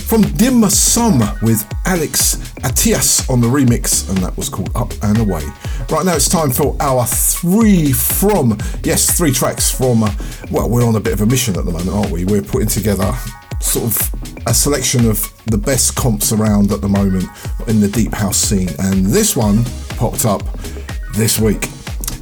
From 0.05 0.23
DimSum 0.23 1.41
with 1.41 1.65
Alex 1.85 2.53
Atias 2.63 3.29
on 3.29 3.41
the 3.41 3.47
remix, 3.47 4.07
and 4.09 4.17
that 4.19 4.35
was 4.37 4.49
called 4.49 4.71
Up 4.75 4.93
and 5.03 5.17
Away. 5.17 5.43
Right 5.89 6.05
now, 6.05 6.15
it's 6.15 6.29
time 6.29 6.51
for 6.51 6.75
our 6.79 7.05
three 7.05 7.91
from 7.91 8.57
yes, 8.83 9.17
three 9.17 9.31
tracks 9.31 9.71
from. 9.71 10.03
Uh, 10.03 10.11
well, 10.51 10.69
we're 10.69 10.85
on 10.85 10.95
a 10.95 10.99
bit 10.99 11.13
of 11.13 11.21
a 11.21 11.25
mission 11.25 11.57
at 11.57 11.65
the 11.65 11.71
moment, 11.71 11.89
aren't 11.89 12.11
we? 12.11 12.25
We're 12.25 12.41
putting 12.41 12.67
together 12.67 13.13
sort 13.61 13.85
of 13.85 14.45
a 14.47 14.53
selection 14.53 15.09
of 15.09 15.31
the 15.45 15.57
best 15.57 15.95
comps 15.95 16.31
around 16.31 16.71
at 16.71 16.81
the 16.81 16.89
moment 16.89 17.25
in 17.67 17.79
the 17.79 17.87
deep 17.87 18.13
house 18.13 18.37
scene, 18.37 18.69
and 18.79 19.05
this 19.05 19.35
one 19.35 19.63
popped 19.95 20.25
up 20.25 20.43
this 21.15 21.39
week. 21.39 21.69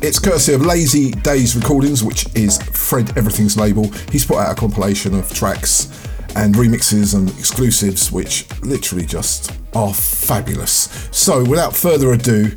It's 0.01 0.19
courtesy 0.19 0.53
of 0.53 0.65
Lazy 0.65 1.11
Days 1.11 1.55
Recordings, 1.55 2.03
which 2.03 2.25
is 2.35 2.61
Fred 2.61 3.17
Everything's 3.17 3.57
label. 3.57 3.89
He's 4.11 4.25
put 4.25 4.37
out 4.37 4.51
a 4.51 4.55
compilation 4.55 5.15
of 5.15 5.33
tracks 5.33 6.07
and 6.35 6.55
remixes 6.55 7.15
and 7.15 7.29
exclusives, 7.31 8.11
which 8.11 8.45
literally 8.61 9.05
just 9.05 9.51
are 9.75 9.93
fabulous. 9.93 11.09
So, 11.11 11.43
without 11.45 11.75
further 11.75 12.13
ado, 12.13 12.51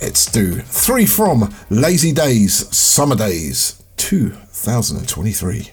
let's 0.00 0.26
do 0.26 0.54
three 0.54 1.06
from 1.06 1.54
Lazy 1.70 2.12
Days 2.12 2.74
Summer 2.76 3.16
Daze 3.16 3.82
2023. 3.96 5.70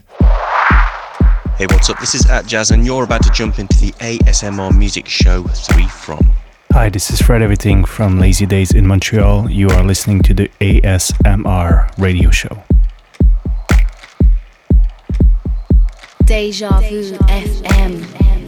Hey, 1.58 1.68
what's 1.68 1.90
up? 1.90 2.00
This 2.00 2.16
is 2.16 2.24
Atjazz, 2.24 2.72
and 2.72 2.86
you're 2.86 3.04
about 3.04 3.24
to 3.24 3.32
jump 3.32 3.60
into 3.60 3.78
the 3.80 3.94
ASMR 3.94 4.78
Music 4.78 5.08
Show 5.08 5.44
3 5.44 5.88
from. 5.88 6.20
Hi, 6.76 6.90
this 6.90 7.10
is 7.10 7.22
Fred 7.22 7.42
Everything 7.42 7.86
from 7.86 8.20
Lazy 8.20 8.46
Days 8.46 8.74
in 8.74 8.86
Montreal. 8.86 9.50
You 9.50 9.70
are 9.70 9.82
listening 9.82 10.22
to 10.24 10.34
the 10.34 10.52
ASMR 10.60 11.90
radio 11.98 12.30
show. 12.32 12.64
Deja 16.26 16.82
Vu 16.82 17.14
FM. 17.14 18.45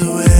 away. 0.00 0.31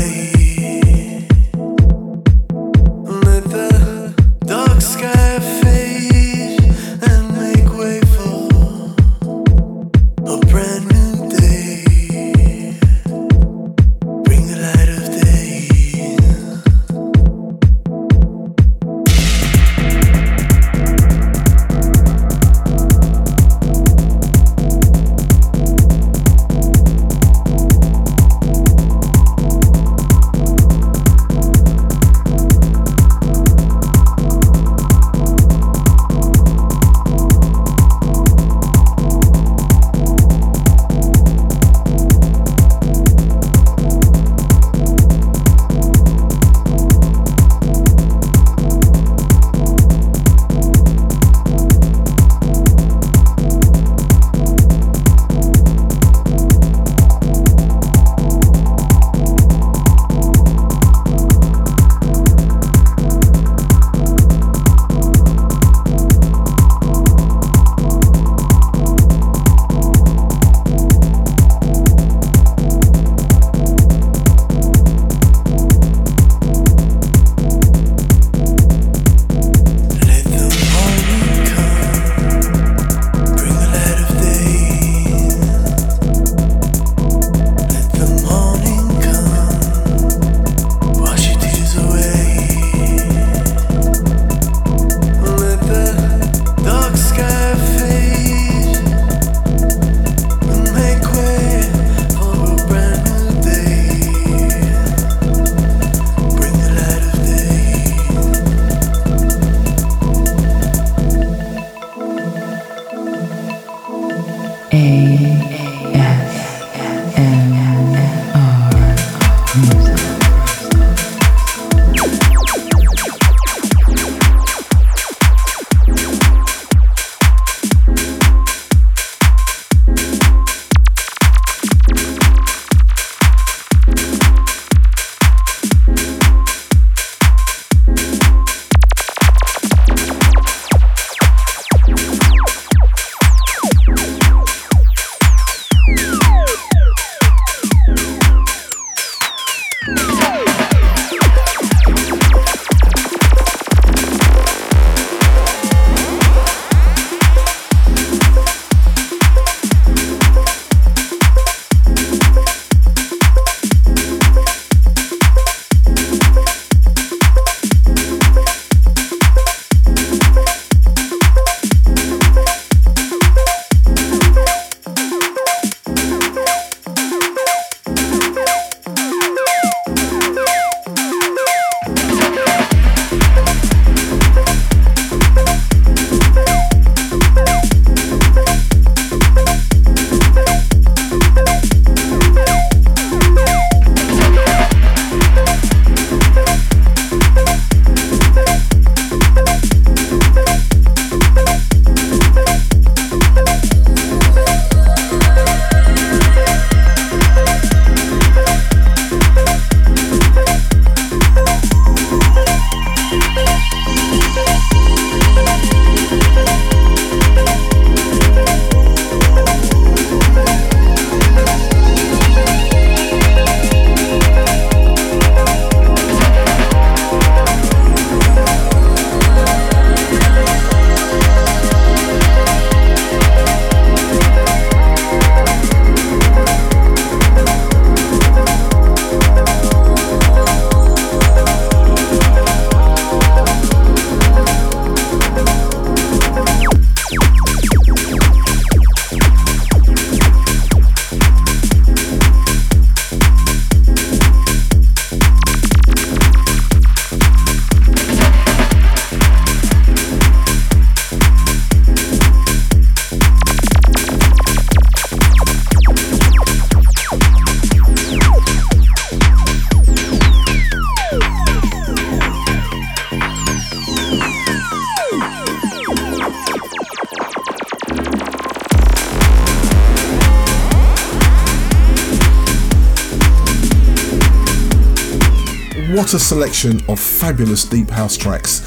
A 286.14 286.18
selection 286.18 286.78
of 286.90 287.00
fabulous 287.00 287.64
deep 287.64 287.88
house 287.88 288.18
tracks. 288.18 288.60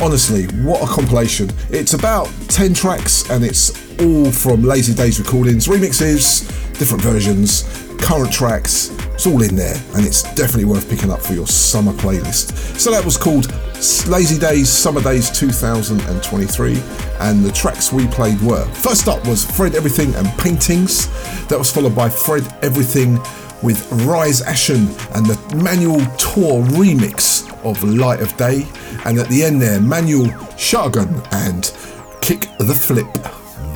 Honestly, 0.00 0.46
what 0.64 0.82
a 0.82 0.92
compilation. 0.92 1.48
It's 1.68 1.94
about 1.94 2.26
10 2.48 2.74
tracks 2.74 3.30
and 3.30 3.44
it's 3.44 3.70
all 4.00 4.32
from 4.32 4.64
Lazy 4.64 4.92
Days 4.92 5.20
recordings, 5.20 5.68
remixes, 5.68 6.48
different 6.80 7.04
versions, 7.04 7.62
current 8.00 8.32
tracks. 8.32 8.90
It's 9.14 9.24
all 9.24 9.40
in 9.40 9.54
there 9.54 9.80
and 9.94 10.04
it's 10.04 10.24
definitely 10.34 10.64
worth 10.64 10.90
picking 10.90 11.12
up 11.12 11.20
for 11.20 11.32
your 11.32 11.46
summer 11.46 11.92
playlist. 11.92 12.56
So 12.76 12.90
that 12.90 13.04
was 13.04 13.16
called 13.16 13.46
Lazy 14.08 14.40
Days 14.40 14.68
Summer 14.68 15.00
Daze 15.00 15.30
2023 15.30 16.82
and 17.20 17.44
the 17.44 17.52
tracks 17.52 17.92
we 17.92 18.08
played 18.08 18.40
were 18.40 18.64
first 18.74 19.06
up 19.06 19.24
was 19.28 19.44
Fred 19.44 19.76
Everything 19.76 20.12
and 20.16 20.26
Paintings. 20.40 21.06
That 21.46 21.58
was 21.58 21.70
followed 21.70 21.94
by 21.94 22.08
Fred 22.08 22.52
Everything 22.62 23.20
with 23.62 23.90
Rise 24.04 24.42
Ashen 24.42 24.88
and 25.14 25.26
the 25.26 25.56
Manuel 25.56 26.00
Tur 26.16 26.62
remix 26.76 27.48
of 27.64 27.82
Light 27.82 28.20
of 28.20 28.36
Day. 28.36 28.66
And 29.04 29.18
at 29.18 29.28
the 29.28 29.42
end 29.42 29.60
there, 29.60 29.80
Manuel 29.80 30.26
Sahagun 30.56 31.26
and 31.32 31.72
Kick 32.22 32.46
the 32.58 32.74
Flip. 32.74 33.06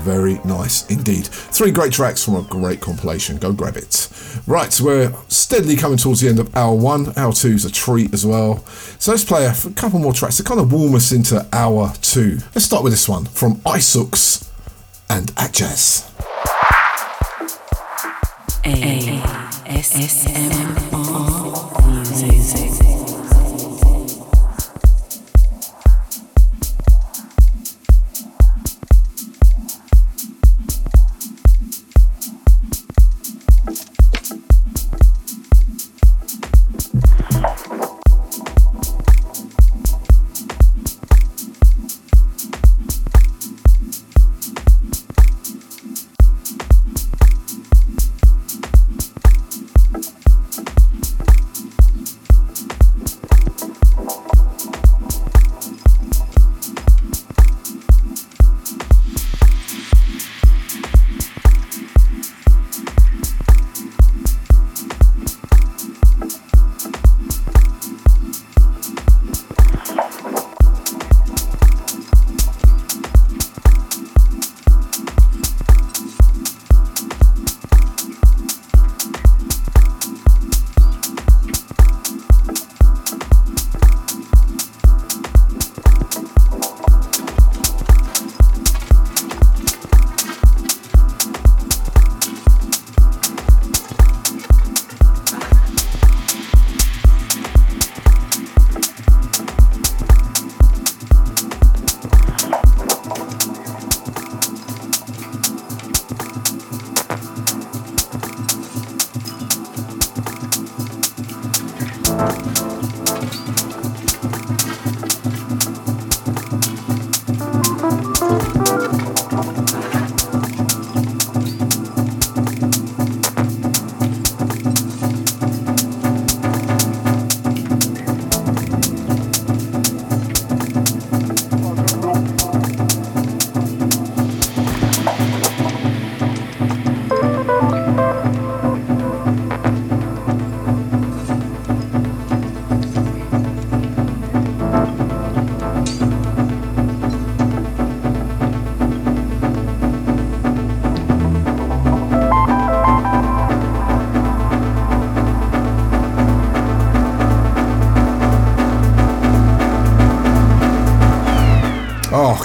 Very 0.02 0.38
nice 0.44 0.86
indeed. 0.90 1.26
Three 1.26 1.70
great 1.70 1.92
tracks 1.92 2.22
from 2.22 2.36
a 2.36 2.42
great 2.42 2.80
compilation. 2.80 3.38
Go 3.38 3.52
grab 3.52 3.76
it. 3.76 4.08
Right, 4.46 4.70
so 4.70 4.84
we're 4.84 5.14
steadily 5.28 5.76
coming 5.76 5.96
towards 5.96 6.20
the 6.20 6.28
end 6.28 6.38
of 6.38 6.54
hour 6.54 6.74
one. 6.74 7.16
Hour 7.16 7.32
two 7.32 7.52
is 7.52 7.64
a 7.64 7.72
treat 7.72 8.12
as 8.12 8.26
well. 8.26 8.58
So 8.98 9.12
let's 9.12 9.24
play 9.24 9.46
a, 9.46 9.54
couple 9.74 9.98
more 9.98 10.12
tracks 10.12 10.36
to 10.36 10.42
kind 10.42 10.60
of 10.60 10.72
warm 10.72 10.94
us 10.94 11.10
into 11.10 11.46
hour 11.54 11.94
two. 12.02 12.38
Let's 12.54 12.66
start 12.66 12.84
with 12.84 12.92
this 12.92 13.08
one 13.08 13.24
from 13.24 13.56
Isooks 13.62 14.50
and 15.08 15.28
Atjazz. 15.36 16.10
ASMR 19.74 20.70
music. 22.20 22.83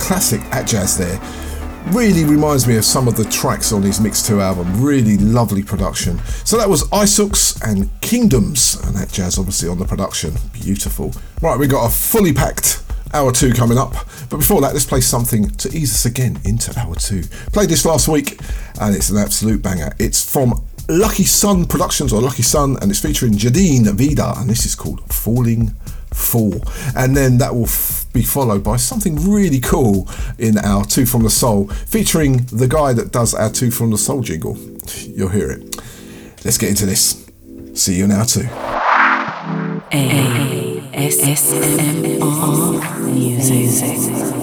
Classic 0.10 0.42
Atjazz 0.50 0.98
there. 0.98 1.22
Really 1.94 2.26
reminds 2.26 2.68
me 2.68 2.78
of 2.78 2.84
some 2.84 3.08
of 3.08 3.16
the 3.16 3.26
tracks 3.26 3.72
on 3.72 3.84
his 3.84 4.02
Mix 4.02 4.26
2 4.26 4.42
album. 4.42 4.84
Really 4.84 5.20
lovely 5.20 5.62
production. 5.62 6.18
So 6.46 6.58
that 6.58 6.68
was 6.68 6.82
Isooks 6.86 7.62
and 7.62 7.88
Kingdoms, 8.02 8.82
and 8.86 8.96
that 8.96 9.12
jazz 9.12 9.38
obviously 9.38 9.70
on 9.70 9.78
the 9.78 9.86
production. 9.86 10.34
Beautiful. 10.52 11.14
Right, 11.44 11.60
we 11.60 11.68
got 11.68 11.86
a 11.86 11.92
fully 11.92 12.34
packed 12.34 12.82
hour 13.14 13.32
two 13.32 13.54
coming 13.54 13.78
up. 13.78 13.94
But 14.32 14.38
before 14.38 14.62
that, 14.62 14.74
let's 14.74 14.84
play 14.84 15.02
something 15.02 15.52
to 15.52 15.70
ease 15.70 15.94
us 15.94 16.06
again 16.08 16.40
into 16.44 16.76
hour 16.80 16.96
two. 16.96 17.22
Played 17.54 17.70
this 17.70 17.86
last 17.86 18.08
week, 18.08 18.40
and 18.82 18.96
it's 18.96 19.12
an 19.12 19.18
absolute 19.18 19.62
banger. 19.62 19.94
It's 20.00 20.28
from 20.28 20.66
Lucky 20.90 21.24
Sun 21.24 21.68
Productions 21.68 22.12
or 22.12 22.20
Lucky 22.20 22.42
Sun, 22.42 22.78
and 22.82 22.90
it's 22.90 23.00
featuring 23.00 23.34
Jaidene 23.34 23.94
Veda, 23.94 24.34
and 24.38 24.50
this 24.50 24.66
is 24.66 24.74
called 24.74 25.02
Falling 25.14 25.76
Fall. 26.12 26.64
And 26.96 27.16
then 27.16 27.38
that 27.38 27.54
will 27.54 27.68
be 28.14 28.24
followed 28.24 28.64
by 28.64 28.78
something 28.78 29.30
really 29.30 29.60
cool 29.60 30.10
in 30.38 30.58
our 30.58 30.86
Two 30.86 31.06
from 31.06 31.24
the 31.24 31.30
Soul, 31.30 31.68
featuring 31.68 32.46
the 32.46 32.68
guy 32.68 32.94
that 32.94 33.12
does 33.12 33.34
our 33.34 33.50
Two 33.50 33.72
from 33.72 33.92
the 33.92 33.98
Soul 33.98 34.22
jingle. 34.22 34.58
You'll 35.06 35.30
hear 35.30 35.52
it. 35.52 35.76
Let's 36.44 36.58
get 36.58 36.70
into 36.70 36.86
this. 36.86 37.30
See 37.74 37.96
you 37.96 38.08
now 38.08 38.24
too. 38.24 38.48
ASMR 40.92 41.80
music. 43.14 44.39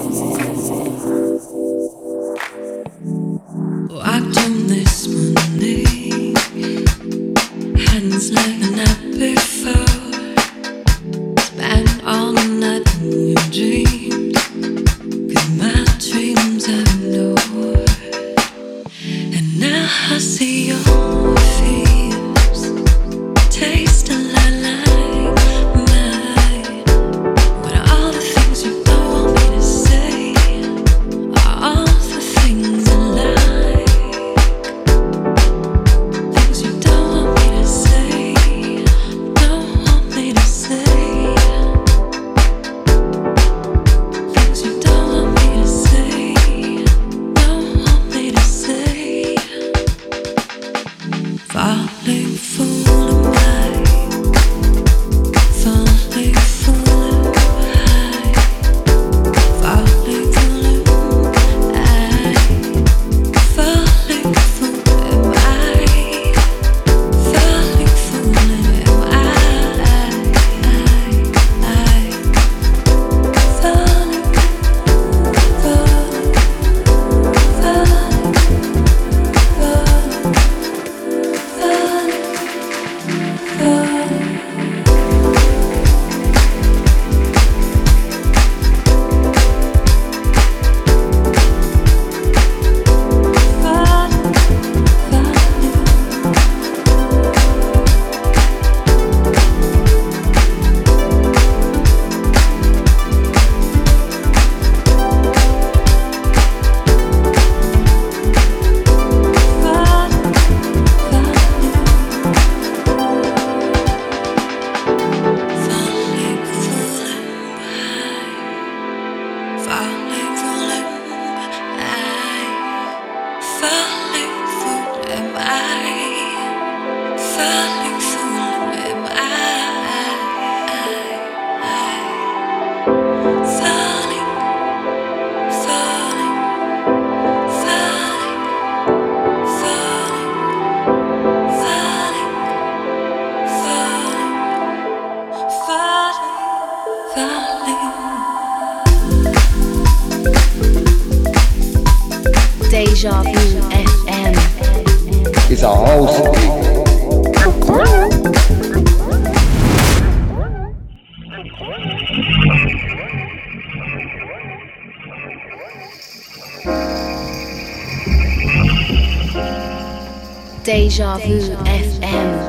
Deja 170.63 171.17
Vu 171.17 171.39
FM. 171.65 172.47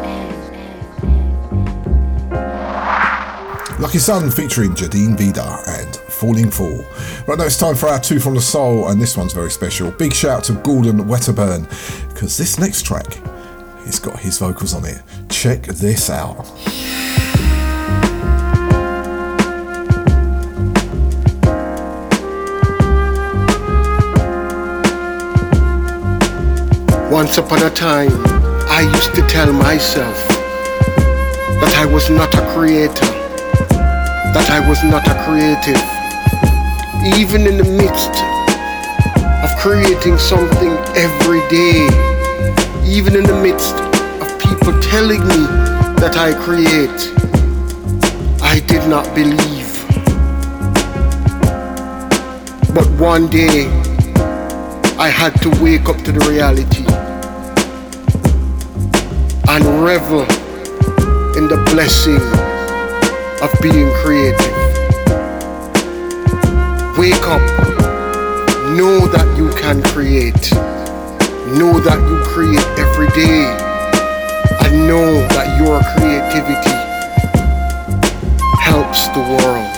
Lucky 3.79 3.99
Sun 3.99 4.31
featuring 4.33 4.73
Jaidene 4.73 5.17
Veda 5.17 5.63
and 5.69 5.97
Falling 5.97 6.51
Fall. 6.51 6.85
Right 7.29 7.39
now 7.39 7.45
it's 7.45 7.57
time 7.57 7.77
for 7.77 7.89
our 7.89 8.01
two 8.01 8.19
from 8.19 8.35
the 8.35 8.41
soul, 8.41 8.89
and 8.89 9.01
this 9.01 9.17
one's 9.17 9.33
very 9.33 9.53
special. 9.53 9.93
Big 9.93 10.13
shout 10.13 10.39
out 10.39 10.45
to 10.45 10.55
Gordon 10.55 11.05
Wetterburn, 11.05 11.65
because 12.19 12.37
this 12.37 12.59
next 12.59 12.85
track, 12.85 13.07
he's 13.85 14.01
got 14.01 14.19
his 14.19 14.41
vocals 14.41 14.75
on 14.75 14.85
it. 14.85 15.01
Check 15.29 15.63
this 15.63 16.11
out. 16.11 16.39
Once 27.09 27.39
upon 27.39 27.63
a 27.63 27.71
time, 27.71 28.11
I 28.67 28.81
used 28.97 29.15
to 29.15 29.23
tell 29.29 29.53
myself 29.53 30.17
that 31.61 31.73
I 31.77 31.87
was 31.87 32.11
not 32.11 32.35
a 32.35 32.45
creator, 32.53 33.07
that 34.35 34.49
I 34.51 34.69
was 34.69 34.83
not 34.83 35.07
a 35.07 35.15
creative. 35.23 35.81
Even 37.17 37.47
in 37.47 37.59
the 37.59 37.71
midst 37.81 38.28
creating 39.59 40.17
something 40.19 40.71
every 40.95 41.41
day, 41.49 41.87
even 42.87 43.17
in 43.17 43.25
the 43.25 43.41
midst 43.43 43.75
of 44.23 44.29
people 44.39 44.73
telling 44.81 45.21
me 45.27 45.41
that 45.99 46.17
I 46.17 46.33
create, 46.33 47.01
I 48.41 48.61
did 48.61 48.89
not 48.89 49.05
believe. 49.17 49.67
But 52.73 52.87
one 53.01 53.27
day, 53.27 53.67
I 54.97 55.09
had 55.09 55.35
to 55.43 55.51
wake 55.61 55.89
up 55.89 55.97
to 56.05 56.13
the 56.13 56.25
reality 56.31 56.85
and 59.49 59.85
revel 59.85 60.23
in 61.37 61.49
the 61.49 61.61
blessing 61.73 62.23
of 63.43 63.51
being 63.61 63.91
creative. 64.05 64.55
Wake 66.97 67.27
up, 67.27 67.43
know 68.77 69.07
that 69.09 69.28
can 69.69 69.83
create, 69.83 70.51
know 71.59 71.79
that 71.79 72.01
you 72.09 72.17
create 72.33 72.65
every 72.79 73.09
day, 73.09 73.45
and 74.65 74.89
know 74.89 75.13
that 75.37 75.61
your 75.61 75.79
creativity 75.93 76.77
helps 78.63 79.09
the 79.09 79.21
world, 79.21 79.77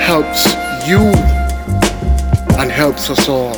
helps 0.00 0.52
you, 0.88 0.98
and 2.58 2.72
helps 2.72 3.08
us 3.08 3.28
all. 3.28 3.54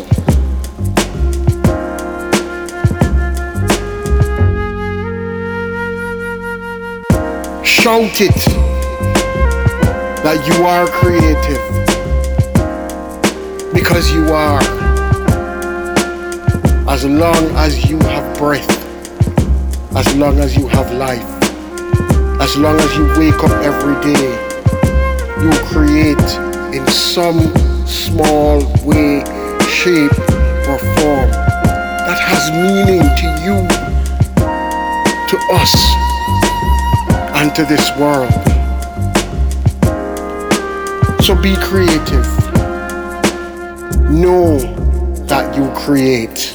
Shout 7.65 8.21
it 8.21 8.45
that 10.23 10.39
you 10.47 10.65
are 10.67 10.87
creative 10.89 11.84
because 13.85 14.11
you 14.15 14.25
are. 14.33 14.63
As 16.89 17.05
long 17.05 17.45
as 17.65 17.91
you 17.91 17.99
have 17.99 18.39
breath, 18.39 18.71
as 19.95 20.17
long 20.17 20.39
as 20.39 20.57
you 20.57 20.67
have 20.69 20.91
life, 20.93 21.29
as 22.41 22.57
long 22.57 22.81
as 22.81 22.97
you 22.97 23.07
wake 23.19 23.45
up 23.45 23.53
every 23.63 23.97
day, 24.01 24.31
you 25.45 25.51
create 25.69 26.29
in 26.75 26.87
some 26.87 27.39
small 27.87 28.61
way, 28.87 29.21
shape, 29.69 30.17
or 30.71 30.79
form 30.97 31.29
that 32.07 32.19
has 32.19 32.51
meaning 32.65 33.05
to 33.21 33.29
you, 33.45 33.57
to 35.29 35.37
us 35.61 35.75
and 37.37 37.55
to 37.55 37.67
this 37.67 37.85
world. 37.99 38.33
So 41.23 41.35
be 41.43 41.55
creative. 41.57 42.34
Know 44.15 44.59
that 45.27 45.57
you 45.57 45.69
create. 45.75 46.54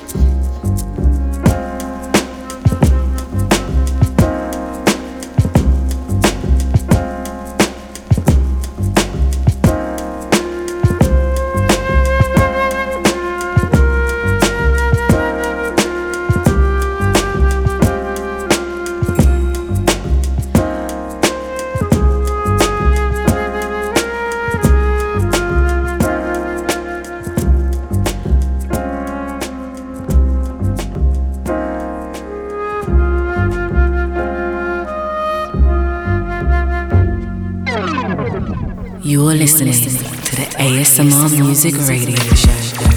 Music 41.62 41.90
Radio 41.90 42.16
Show. 42.36 42.88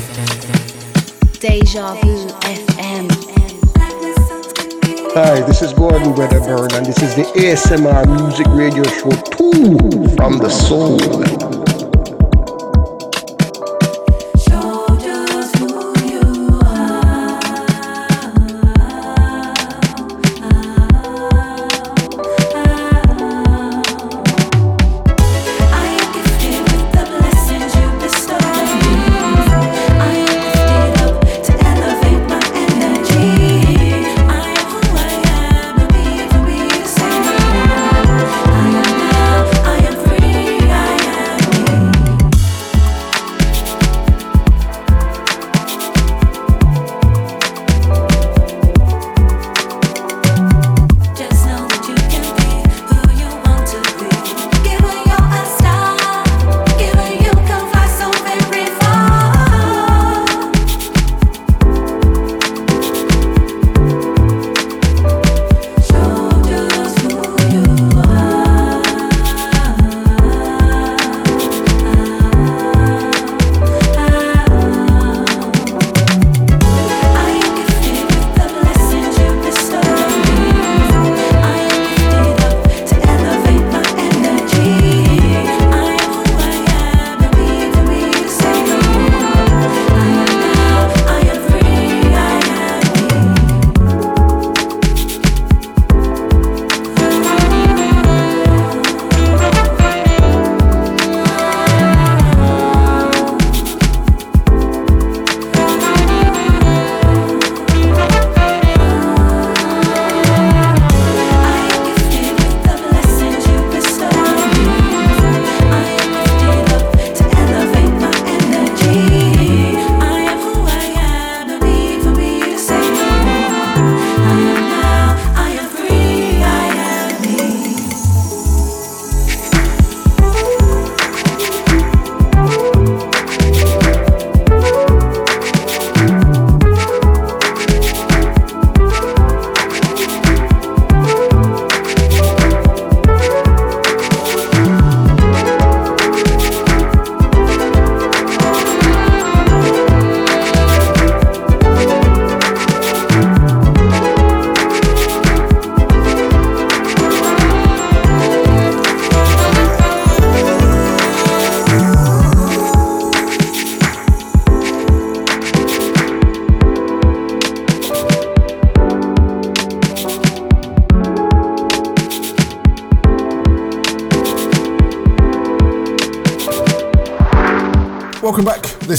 Deja 1.41 1.95
Vu 1.95 2.29
FM. 2.43 3.11
Hi, 5.15 5.41
this 5.41 5.63
is 5.63 5.73
Gordon 5.73 6.15
Wedderburn, 6.15 6.73
and 6.75 6.87
this 6.87 7.03
is 7.03 7.17
the 7.17 7.25
ASMR 7.41 8.07
Music 8.07 8.47
Radio 8.51 8.85
Show 8.85 9.11
2 9.11 10.15
from 10.15 10.39
the 10.39 10.49
Soul. 10.49 11.52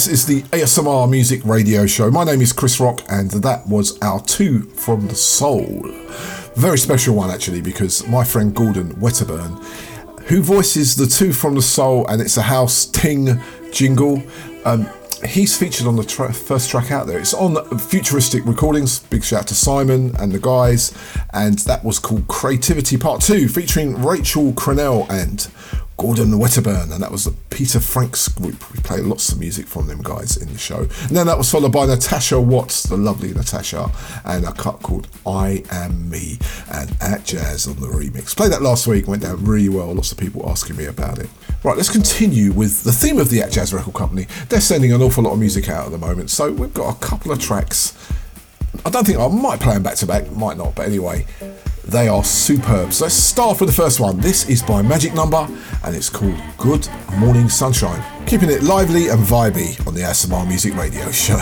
This 0.04 0.20
is 0.20 0.26
the 0.26 0.42
ASMR 0.58 1.10
Music 1.10 1.40
Radio 1.46 1.86
Show. 1.86 2.12
My 2.12 2.26
name 2.26 2.42
is 2.42 2.52
Chris 2.52 2.78
Rock, 2.78 3.00
and 3.08 3.32
that 3.32 3.66
was 3.66 3.98
our 4.02 4.20
two 4.20 4.64
from 4.64 5.08
the 5.08 5.16
soul. 5.16 5.82
Very 6.56 6.78
special 6.78 7.16
one, 7.16 7.32
actually, 7.32 7.62
because 7.62 8.06
my 8.10 8.26
friend 8.26 8.54
Gordon 8.54 9.00
Wedderburn, 9.00 9.64
who 10.26 10.42
voices 10.42 10.98
the 10.98 11.08
two 11.08 11.32
from 11.32 11.56
the 11.56 11.62
soul, 11.62 12.06
and 12.08 12.22
it's 12.22 12.36
a 12.36 12.42
house 12.42 12.86
ting 12.86 13.42
jingle. 13.72 14.22
Um, 14.66 14.90
he's 15.26 15.58
featured 15.58 15.88
on 15.88 15.96
the 15.96 16.04
tra- 16.04 16.34
first 16.34 16.70
track 16.70 16.92
out 16.92 17.08
there. 17.08 17.18
It's 17.18 17.34
on 17.34 17.56
Futuristic 17.80 18.44
Recordings. 18.46 19.00
Big 19.00 19.24
shout 19.24 19.44
out 19.44 19.48
to 19.48 19.56
Simon 19.56 20.14
and 20.20 20.34
the 20.34 20.40
guys. 20.40 20.94
And 21.32 21.60
that 21.60 21.86
was 21.86 21.98
called 21.98 22.28
Creativity 22.28 22.98
Part 22.98 23.22
2, 23.22 23.48
featuring 23.48 24.04
Rachel 24.04 24.52
Crenell 24.52 25.08
and 25.10 25.48
Gordon 25.96 26.38
Wedderburn, 26.38 26.92
and 26.92 27.02
that 27.02 27.12
was 27.12 27.24
the 27.24 27.32
Peter 27.50 27.80
Franks 27.80 28.28
group. 28.28 28.62
Play 28.94 29.02
lots 29.02 29.32
of 29.32 29.40
music 29.40 29.66
from 29.66 29.88
them 29.88 30.04
guys 30.04 30.38
in 30.38 30.54
the 30.54 30.60
show. 30.60 30.82
And 30.82 31.18
then 31.18 31.26
that 31.26 31.36
was 31.36 31.50
followed 31.50 31.72
by 31.72 31.88
Natasha 31.88 32.40
Watts, 32.40 32.84
the 32.84 32.96
lovely 32.96 33.34
Natasha, 33.34 33.90
and 34.24 34.46
a 34.46 34.52
cut 34.52 34.84
called 34.84 35.08
I 35.26 35.64
Am 35.72 36.12
Me, 36.12 36.38
and 36.72 36.92
Atjazz 37.00 37.68
on 37.68 37.82
the 37.82 37.88
remix. 37.88 38.36
Played 38.38 38.52
that 38.52 38.62
last 38.62 38.86
week, 38.86 39.08
went 39.08 39.24
down 39.24 39.44
really 39.44 39.70
well. 39.70 39.92
Lots 39.96 40.12
of 40.12 40.20
people 40.20 40.48
asking 40.48 40.76
me 40.76 40.86
about 40.86 41.18
it. 41.18 41.28
Right, 41.64 41.76
let's 41.76 41.92
continue 41.92 42.52
with 42.52 42.84
the 42.84 42.92
theme 42.92 43.18
of 43.18 43.32
the 43.32 43.40
Atjazz 43.40 43.74
Record 43.74 43.96
Company. 43.96 44.28
They're 44.50 44.62
sending 44.62 44.94
an 44.94 45.02
awful 45.02 45.24
lot 45.24 45.34
of 45.34 45.40
music 45.40 45.70
out 45.70 45.88
at 45.88 45.92
the 45.92 45.98
moment, 45.98 46.30
so 46.30 46.52
we've 46.52 46.72
got 46.72 46.96
a 46.96 47.00
couple 47.00 47.32
of 47.32 47.40
tracks. 47.40 47.98
I 48.86 48.92
don't 48.92 49.08
think 49.08 49.18
I 49.18 49.28
might 49.28 49.60
play 49.60 49.74
them 49.74 49.82
back 49.82 49.96
to 49.96 50.06
back, 50.06 50.32
might 50.34 50.58
not, 50.58 50.76
but 50.76 50.86
anyway. 50.86 51.26
They 51.86 52.08
are 52.10 52.24
superb. 52.24 52.94
So 52.94 53.06
let's 53.06 53.16
start 53.16 53.60
with 53.60 53.70
the 53.70 53.76
first 53.76 54.00
one. 54.00 54.20
This 54.20 54.48
is 54.48 54.62
by 54.62 54.84
Magic 54.84 55.16
Number 55.16 55.48
and 55.84 55.96
it's 55.96 56.10
called 56.10 56.40
Good 56.60 56.88
Morning 57.18 57.50
Sunshine. 57.50 58.13
Keeping 58.34 58.50
it 58.50 58.64
lively 58.64 59.10
and 59.10 59.20
vibey 59.20 59.86
on 59.86 59.94
the 59.94 60.02
ASMR 60.02 60.48
Music 60.48 60.74
Radio 60.76 61.12
Show. 61.12 61.38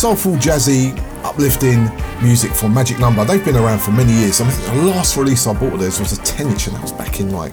Soulful, 0.00 0.36
jazzy, 0.36 0.98
uplifting 1.24 1.90
music 2.22 2.52
from 2.52 2.72
Magic 2.72 2.98
Number. 2.98 3.22
They've 3.22 3.44
been 3.44 3.56
around 3.56 3.80
for 3.80 3.90
many 3.90 4.14
years. 4.14 4.40
I 4.40 4.48
think 4.48 4.74
the 4.74 4.88
last 4.88 5.14
release 5.18 5.46
I 5.46 5.52
bought 5.52 5.74
of 5.74 5.80
theirs 5.80 6.00
was 6.00 6.18
a 6.18 6.22
10 6.22 6.48
inch, 6.48 6.68
and 6.68 6.76
that 6.76 6.80
was 6.80 6.92
back 6.92 7.20
in 7.20 7.28
like 7.32 7.52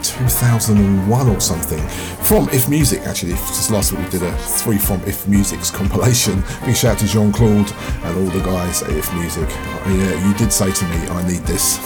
2001 0.00 1.28
or 1.28 1.40
something. 1.40 1.80
From 2.24 2.48
If 2.50 2.68
Music, 2.68 3.00
actually. 3.00 3.32
Just 3.32 3.72
last 3.72 3.90
week 3.90 4.04
we 4.04 4.10
did 4.10 4.22
a 4.22 4.32
three 4.38 4.78
from 4.78 5.00
If 5.08 5.26
Music's 5.26 5.72
compilation. 5.72 6.40
Big 6.64 6.76
shout 6.76 6.92
out 6.92 6.98
to 7.00 7.06
Jean 7.08 7.32
Claude 7.32 7.72
and 8.04 8.16
all 8.16 8.30
the 8.30 8.44
guys 8.44 8.84
at 8.84 8.90
If 8.90 9.12
Music. 9.14 9.48
Oh, 9.48 9.82
yeah, 9.88 10.28
you 10.28 10.34
did 10.34 10.52
say 10.52 10.70
to 10.70 10.84
me, 10.84 11.08
I 11.08 11.26
need 11.26 11.42
this. 11.46 11.80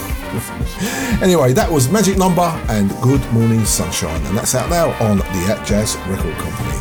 anyway, 1.23 1.55
that 1.55 1.73
was 1.73 1.91
Magic 1.91 2.19
Number 2.19 2.53
and 2.69 2.91
Good 3.01 3.25
Morning 3.33 3.65
Sunshine, 3.65 4.21
and 4.27 4.37
that's 4.37 4.55
out 4.55 4.69
now 4.69 4.91
on 5.03 5.17
the 5.17 5.55
Atjazz 5.55 5.97
Record 6.11 6.37
Company. 6.37 6.79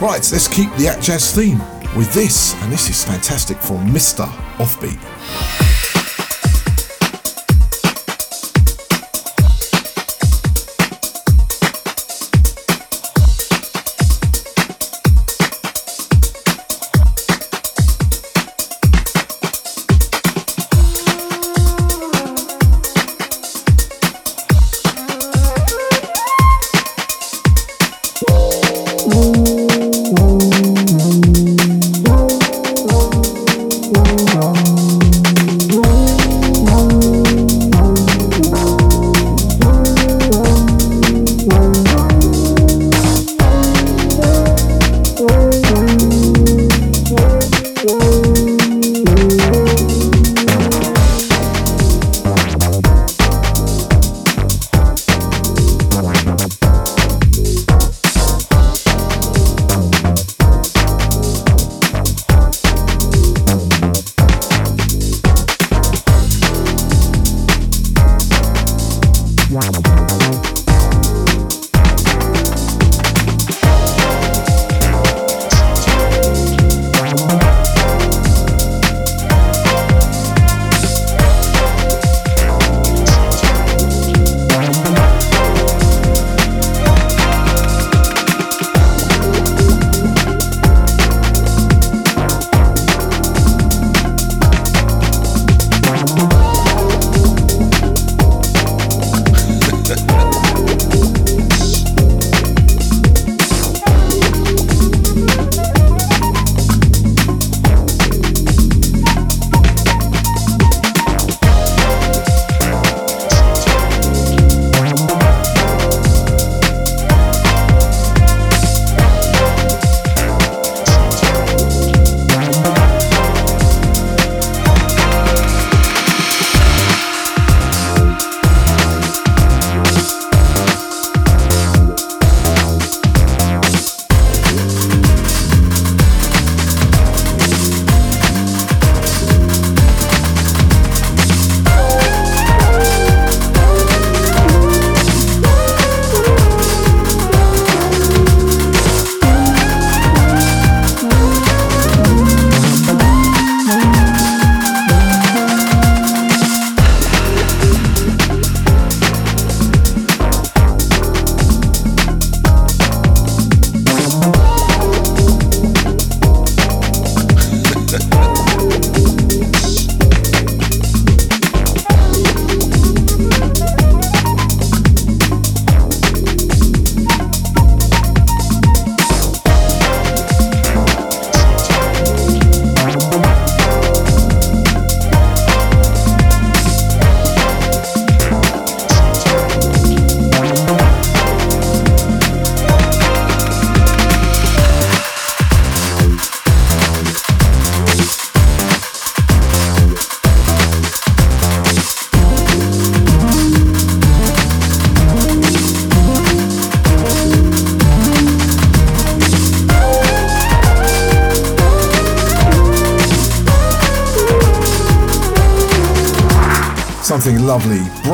Right, 0.00 0.26
let's 0.32 0.48
keep 0.48 0.70
the 0.76 0.86
Atjazz 0.86 1.34
theme 1.34 1.60
with 1.96 2.12
this, 2.12 2.54
and 2.62 2.72
this 2.72 2.88
is 2.88 3.04
fantastic 3.04 3.58
from 3.58 3.86
Mr. 3.88 4.26
Offbeat. 4.58 5.09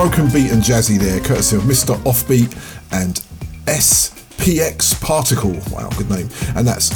Broken 0.06 0.30
beat 0.30 0.52
and 0.52 0.62
jazzy 0.62 1.00
there, 1.00 1.18
courtesy 1.18 1.56
of 1.56 1.62
Mr. 1.62 1.96
Offbeat 2.04 2.54
and 2.92 3.20
SPX 3.66 5.00
Particle. 5.02 5.50
Wow, 5.72 5.88
good 5.98 6.08
name. 6.08 6.28
And 6.54 6.64
that's 6.64 6.92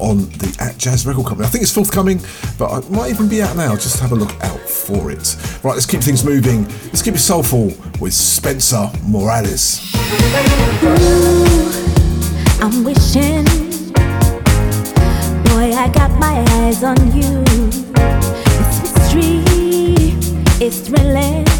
on 0.00 0.24
the 0.30 0.48
Atjazz 0.58 1.06
Record 1.06 1.24
Company. 1.26 1.46
I 1.46 1.50
think 1.50 1.62
it's 1.62 1.72
forthcoming, 1.72 2.20
but 2.58 2.82
it 2.82 2.90
might 2.90 3.10
even 3.10 3.28
be 3.28 3.42
out 3.42 3.54
now. 3.56 3.76
Just 3.76 4.00
have 4.00 4.10
a 4.10 4.16
look 4.16 4.32
out 4.42 4.58
for 4.58 5.12
it. 5.12 5.36
Right, 5.62 5.74
let's 5.74 5.86
keep 5.86 6.00
things 6.00 6.24
moving. 6.24 6.64
Let's 6.86 7.00
keep 7.00 7.14
it 7.14 7.20
soulful 7.20 7.72
with 8.00 8.12
Spencer 8.12 8.90
Morales. 9.04 9.94
I'm 12.60 12.82
wishing, 12.82 13.44
boy, 15.44 15.76
I 15.78 15.88
got 15.94 16.10
my 16.18 16.44
eyes 16.58 16.82
on 16.82 16.96
you. 17.16 17.44
It's 18.58 19.12
history, 19.12 19.44
it's 20.60 20.80
thrilling. 20.80 21.57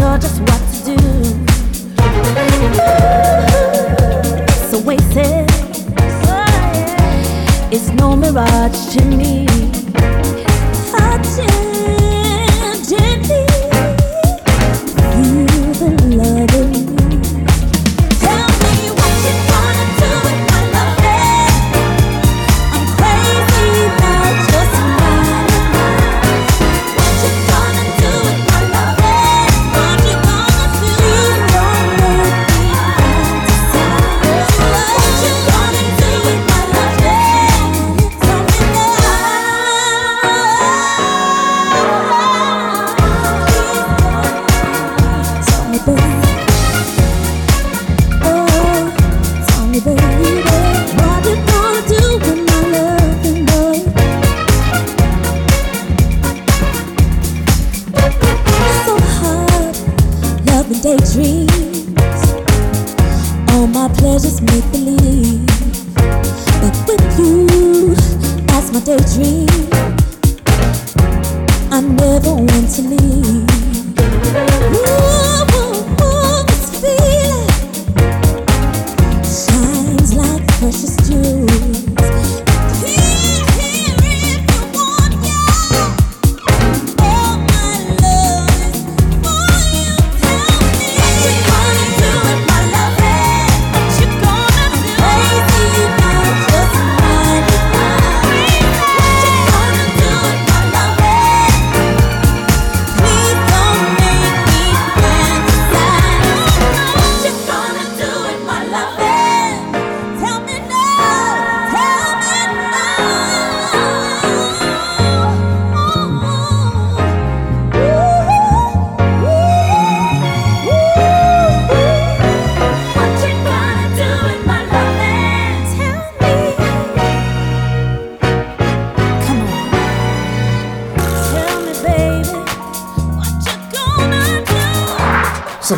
Sure 0.00 0.16
just 0.16 0.40
what 0.40 0.69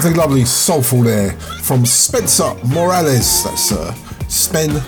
Something 0.02 0.20
lovely, 0.20 0.44
soulful 0.44 1.02
there 1.02 1.30
from 1.62 1.86
Spencer 1.86 2.54
Morales. 2.66 3.44
That's 3.44 3.70
uh, 3.70 3.94
Spen 4.26 4.82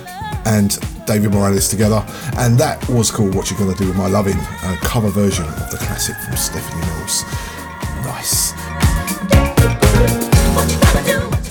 and 0.45 0.77
David 1.07 1.31
Morales 1.31 1.69
together. 1.69 2.05
And 2.37 2.59
that 2.59 2.85
was 2.89 3.13
called 3.13 3.33
What 3.33 3.49
you're 3.49 3.61
Gonna 3.61 3.77
Do 3.77 3.87
With 3.87 3.97
My 3.97 4.09
Loving, 4.09 4.37
a 4.37 4.77
cover 4.83 5.11
version 5.11 5.45
of 5.45 5.71
the 5.71 5.77
classic 5.77 6.17
from 6.17 6.37
Stephanie 6.37 6.85
Mills. 6.97 7.23
Nice. 8.05 8.55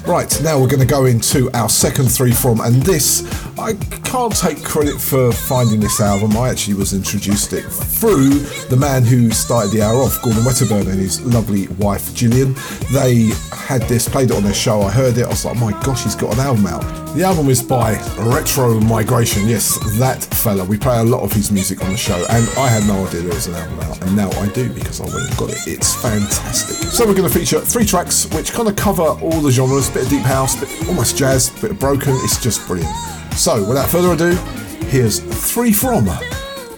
Right, 0.06 0.42
now 0.44 0.60
we're 0.60 0.68
going 0.68 0.82
to 0.82 0.86
go 0.86 1.06
into 1.06 1.50
our 1.54 1.70
second 1.70 2.08
three 2.08 2.34
from, 2.34 2.60
and 2.60 2.76
this, 2.84 3.24
I 3.58 3.74
can't 4.04 4.36
take 4.36 4.62
credit 4.62 5.00
for 5.00 5.32
finding 5.32 5.80
this 5.80 6.02
album. 6.02 6.36
I 6.36 6.50
actually 6.50 6.74
was 6.74 6.94
introduced 6.94 7.54
it 7.54 7.64
through 7.64 8.40
the 8.70 8.76
man 8.76 9.04
who 9.04 9.32
started 9.32 9.72
the 9.72 9.82
hour 9.82 10.02
off, 10.02 10.22
Gordon 10.22 10.44
Wedderburn, 10.44 10.88
and 10.90 11.00
his 11.00 11.22
lovely 11.22 11.68
wife 11.80 12.14
Gillian. 12.14 12.54
They 12.92 13.32
had 13.74 13.90
this, 13.90 14.08
played 14.08 14.30
it 14.30 14.36
on 14.36 14.44
their 14.44 14.54
show. 14.54 14.82
I 14.82 14.92
heard 14.92 15.18
it, 15.18 15.26
I 15.26 15.30
was 15.30 15.46
like, 15.46 15.58
my 15.58 15.72
gosh, 15.84 16.04
he's 16.04 16.16
got 16.16 16.34
an 16.34 16.40
album 16.40 16.68
out. 16.68 16.82
The 17.16 17.24
album 17.24 17.50
is 17.50 17.62
by 17.62 17.96
Retromigration. 17.96 19.48
Yes, 19.48 19.78
that 19.98 20.24
fella. 20.24 20.64
We 20.64 20.78
play 20.78 21.00
a 21.00 21.04
lot 21.04 21.22
of 21.22 21.32
his 21.32 21.52
music 21.52 21.84
on 21.84 21.92
the 21.92 21.98
show, 21.98 22.26
and 22.30 22.48
I 22.58 22.68
had 22.68 22.88
no 22.88 23.06
idea 23.06 23.22
there 23.22 23.34
was 23.34 23.48
an 23.48 23.56
album 23.56 23.80
out, 23.82 24.02
and 24.04 24.16
now 24.16 24.30
I 24.32 24.48
do 24.50 24.72
because 24.72 25.02
I 25.02 25.06
went 25.06 25.28
and 25.28 25.38
got 25.38 25.50
it. 25.50 25.58
It's 25.68 25.96
fantastic. 25.96 26.90
So 26.90 27.06
we're 27.06 27.16
going 27.16 27.32
to 27.32 27.34
feature 27.40 27.60
three 27.60 27.86
tracks 27.86 28.28
which 28.34 28.52
kind 28.52 28.68
of 28.68 28.76
cover 28.76 29.04
all 29.04 29.42
the 29.42 29.52
genres: 29.52 29.90
a 29.90 29.94
bit 29.94 30.04
of 30.04 30.10
deep 30.10 30.22
house, 30.22 30.60
bit 30.60 30.70
almost 30.88 31.18
jazz, 31.18 31.50
a 31.58 31.62
bit 31.62 31.72
of 31.72 31.80
broken. 31.80 32.14
It's 32.24 32.42
just 32.42 32.66
brilliant. 32.68 32.96
So 33.36 33.68
without 33.68 33.90
further 33.90 34.14
ado, 34.14 34.36
here's 34.88 35.20
three 35.52 35.74
from 35.74 36.06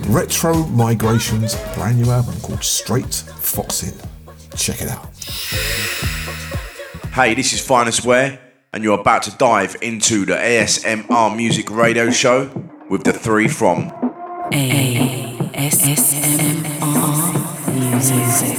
Retromigration's 0.08 1.56
brand 1.76 2.02
new 2.02 2.10
album 2.12 2.36
called 2.42 2.64
Straight 2.64 3.06
Foxin. 3.06 3.94
Check 4.56 4.82
it 4.82 4.90
out. 4.90 5.15
Hey, 7.16 7.34
this 7.34 7.54
is 7.54 7.66
Finest 7.66 8.04
Wear, 8.04 8.42
and 8.74 8.84
you're 8.84 9.00
about 9.00 9.24
to 9.24 9.32
dive 9.38 9.78
into 9.82 10.26
the 10.26 10.34
ASMR 10.34 11.34
Music 11.34 11.72
Radio 11.72 12.12
Show 12.12 12.52
with 12.90 13.06
the 13.06 13.14
three 13.14 13.48
from. 13.48 13.90
ASMR 14.52 15.46
music. 17.74 18.55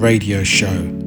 Radio 0.00 0.42
Show 0.42 0.99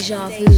Deja 0.00 0.30
Vu 0.30 0.49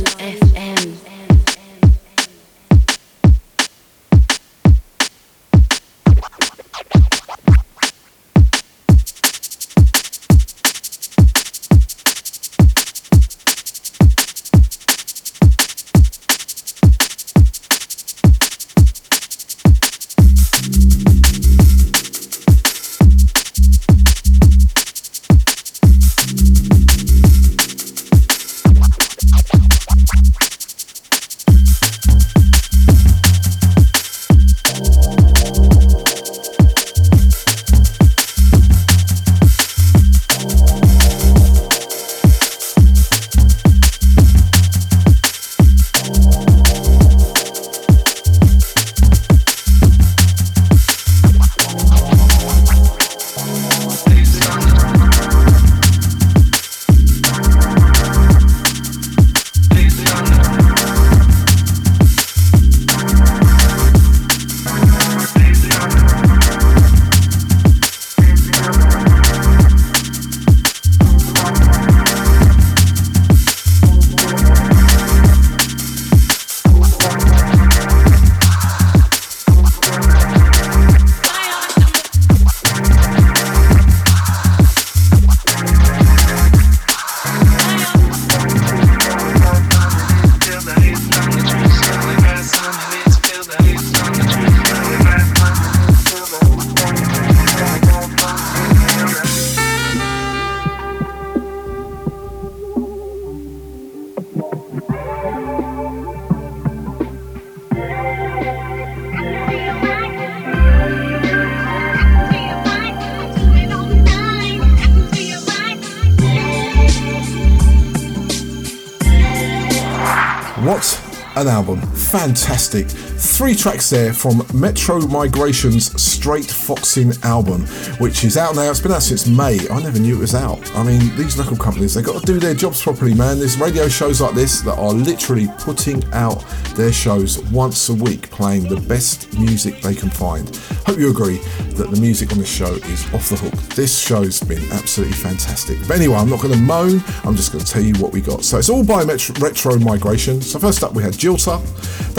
Fantastic. 122.13 122.89
Three 122.89 123.55
tracks 123.55 123.89
there 123.89 124.13
from 124.13 124.47
Metro 124.53 125.01
Migration's 125.01 125.99
Straight 126.01 126.45
Foxin 126.45 127.19
album, 127.25 127.63
which 127.99 128.23
is 128.23 128.37
out 128.37 128.55
now. 128.55 128.71
It's 128.71 128.81
been 128.81 128.93
out 128.93 129.03
since 129.03 129.27
May. 129.27 129.67
I 129.71 129.83
never 129.83 129.99
knew 129.99 130.17
it 130.17 130.21
was 130.21 130.35
out. 130.35 130.77
I 130.77 130.83
mean, 130.83 131.17
these 131.17 131.39
record 131.39 131.59
companies, 131.59 131.95
they've 131.95 132.05
got 132.05 132.21
to 132.21 132.27
do 132.27 132.39
their 132.39 132.53
jobs 132.53 132.83
properly, 132.83 133.15
man. 133.15 133.39
There's 133.39 133.57
radio 133.59 133.89
shows 133.89 134.21
like 134.21 134.35
this 134.35 134.61
that 134.61 134.79
are 134.79 134.93
literally 134.93 135.49
putting 135.59 136.05
out 136.13 136.45
their 136.75 136.93
shows 136.93 137.39
once 137.45 137.89
a 137.89 137.95
week, 137.95 138.31
playing 138.31 138.69
the 138.69 138.81
best 138.83 139.33
music 139.39 139.81
they 139.81 139.95
can 139.95 140.11
find. 140.11 140.55
Hope 140.85 140.99
you 140.99 141.09
agree 141.11 141.39
that 141.77 141.91
the 141.91 141.99
music 141.99 142.31
on 142.33 142.39
this 142.39 142.55
show 142.55 142.75
is 142.75 143.15
off 143.15 143.31
the 143.31 143.37
hook. 143.37 143.55
This 143.75 143.99
show's 143.99 144.39
been 144.41 144.63
absolutely 144.73 145.17
fantastic. 145.17 145.79
But 145.89 145.97
anyway, 145.97 146.17
I'm 146.17 146.29
not 146.29 146.43
going 146.43 146.53
to 146.53 146.61
moan, 146.61 147.03
I'm 147.25 147.37
just 147.37 147.53
going 147.53 147.65
to 147.65 147.71
tell 147.73 147.83
you 147.83 147.95
what 147.95 148.13
we 148.13 148.21
got. 148.21 148.45
So 148.45 148.59
it's 148.59 148.69
all 148.69 148.85
by 148.85 149.03
Metro, 149.03 149.35
Retromigration. 149.37 150.43
So 150.43 150.59
first 150.59 150.85
up, 150.85 150.93
we 150.93 151.03
had 151.03 151.15
Jilter. 151.15 151.63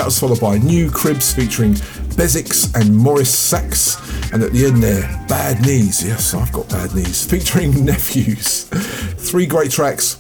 That 0.03 0.07
was 0.07 0.19
followed 0.19 0.41
by 0.41 0.57
New 0.57 0.91
Cribs 0.91 1.33
featuring 1.33 1.75
Bezix 1.75 2.75
and 2.75 2.93
Morris 2.93 3.33
Sachs. 3.33 3.95
And 4.33 4.43
at 4.43 4.51
the 4.51 4.65
end 4.65 4.83
there, 4.83 5.03
Bad 5.29 5.65
Knees. 5.65 6.05
Yes, 6.05 6.33
I've 6.33 6.51
got 6.51 6.67
bad 6.67 6.93
knees. 6.93 7.25
Featuring 7.31 7.85
Nephews. 7.85 8.65
Three 8.65 9.45
great 9.45 9.71
tracks. 9.71 10.17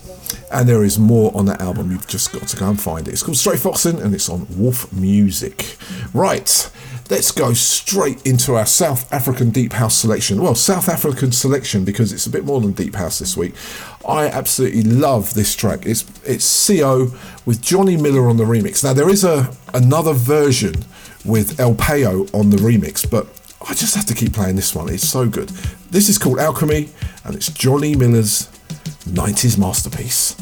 And 0.53 0.69
there 0.69 0.85
is 0.85 0.97
more 0.97 1.35
on 1.35 1.47
that 1.47 1.59
album. 1.59 1.91
You've 1.91 2.07
just 2.07 2.31
got 2.31 2.47
to 2.47 2.55
go 2.55 2.69
and 2.69 2.79
find 2.79 3.09
it. 3.09 3.11
It's 3.11 3.23
called 3.23 3.35
Straight 3.35 3.59
Foxin 3.59 4.01
and 4.01 4.15
it's 4.15 4.29
on 4.29 4.47
Wolf 4.57 4.89
Music. 4.93 5.75
Right, 6.13 6.71
let's 7.09 7.31
go 7.31 7.53
straight 7.53 8.25
into 8.25 8.55
our 8.55 8.65
South 8.65 9.11
African 9.11 9.49
Deep 9.49 9.73
House 9.73 9.95
selection. 9.95 10.41
Well, 10.41 10.55
South 10.55 10.89
African 10.89 11.31
selection 11.31 11.83
because 11.83 12.11
it's 12.11 12.25
a 12.25 12.29
bit 12.29 12.45
more 12.45 12.61
than 12.61 12.71
Deep 12.71 12.95
House 12.95 13.19
this 13.19 13.35
week. 13.35 13.53
I 14.07 14.27
absolutely 14.27 14.83
love 14.83 15.33
this 15.33 15.55
track. 15.55 15.85
It's 15.85 16.03
it's 16.25 16.45
Sio 16.45 17.15
with 17.45 17.61
Johnny 17.61 17.97
Miller 17.97 18.27
on 18.29 18.37
the 18.37 18.45
remix. 18.45 18.83
Now 18.83 18.93
there 18.93 19.09
is 19.09 19.23
a 19.23 19.51
another 19.73 20.13
version 20.13 20.75
with 21.25 21.59
El 21.59 21.75
Payo 21.75 22.33
on 22.33 22.49
the 22.49 22.57
remix, 22.57 23.09
but 23.09 23.27
I 23.67 23.73
just 23.73 23.95
have 23.95 24.05
to 24.07 24.13
keep 24.13 24.33
playing 24.33 24.55
this 24.55 24.75
one. 24.75 24.89
It's 24.89 25.07
so 25.07 25.27
good. 25.27 25.49
This 25.89 26.09
is 26.09 26.17
called 26.17 26.39
Alchemy 26.39 26.89
and 27.23 27.35
it's 27.35 27.49
Johnny 27.49 27.95
Miller's 27.95 28.49
90s 29.05 29.57
masterpiece. 29.57 30.35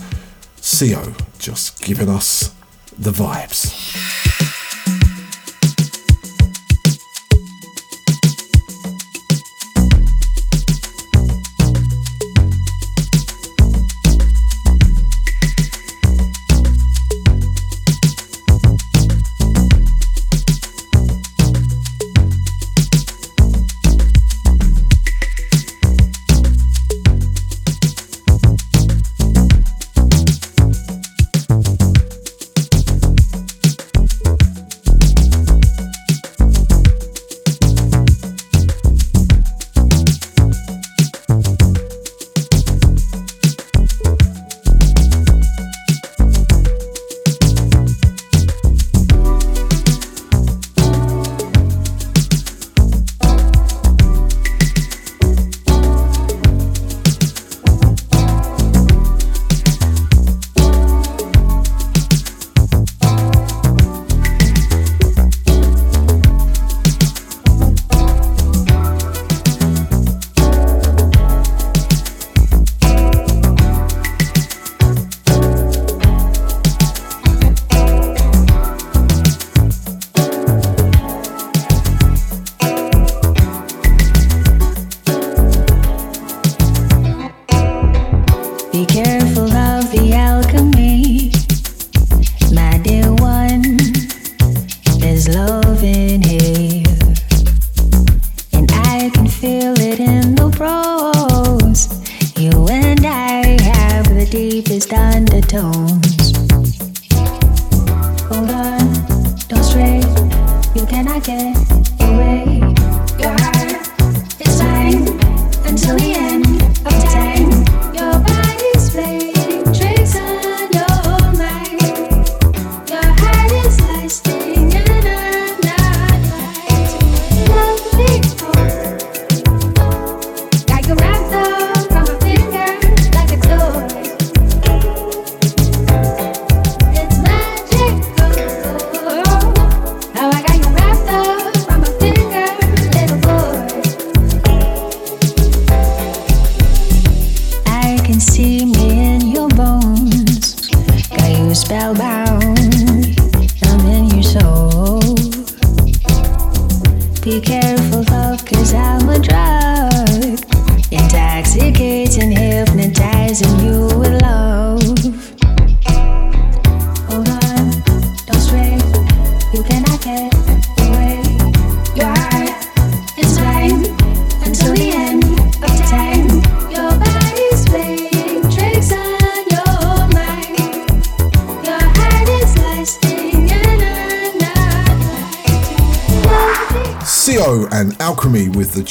Sio 0.58 1.20
just 1.38 1.84
giving 1.84 2.10
us 2.10 2.54
the 2.98 3.12
vibes. 3.12 4.21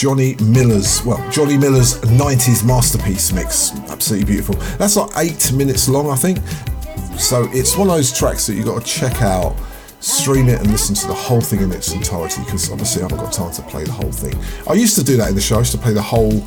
Johnny 0.00 0.34
Miller's, 0.36 1.04
well, 1.04 1.22
Johnny 1.30 1.58
Miller's 1.58 2.00
90s 2.00 2.64
masterpiece 2.64 3.34
mix. 3.34 3.72
Absolutely 3.90 4.24
beautiful. 4.24 4.54
That's 4.78 4.96
like 4.96 5.10
eight 5.18 5.52
minutes 5.52 5.90
long, 5.90 6.08
I 6.08 6.14
think. 6.16 6.38
So 7.18 7.46
it's 7.52 7.76
one 7.76 7.90
of 7.90 7.96
those 7.96 8.10
tracks 8.10 8.46
that 8.46 8.54
you've 8.54 8.64
got 8.64 8.82
to 8.82 8.86
check 8.90 9.20
out, 9.20 9.54
stream 10.00 10.48
it, 10.48 10.58
and 10.58 10.70
listen 10.70 10.94
to 10.94 11.06
the 11.06 11.12
whole 11.12 11.42
thing 11.42 11.60
in 11.60 11.70
its 11.70 11.92
entirety 11.92 12.42
because 12.44 12.70
obviously 12.70 13.02
I 13.02 13.08
haven't 13.10 13.18
got 13.18 13.30
time 13.30 13.52
to 13.52 13.62
play 13.64 13.84
the 13.84 13.92
whole 13.92 14.10
thing. 14.10 14.42
I 14.66 14.72
used 14.72 14.96
to 14.96 15.04
do 15.04 15.18
that 15.18 15.28
in 15.28 15.34
the 15.34 15.40
show, 15.42 15.56
I 15.56 15.58
used 15.58 15.72
to 15.72 15.78
play 15.78 15.92
the 15.92 16.00
whole 16.00 16.42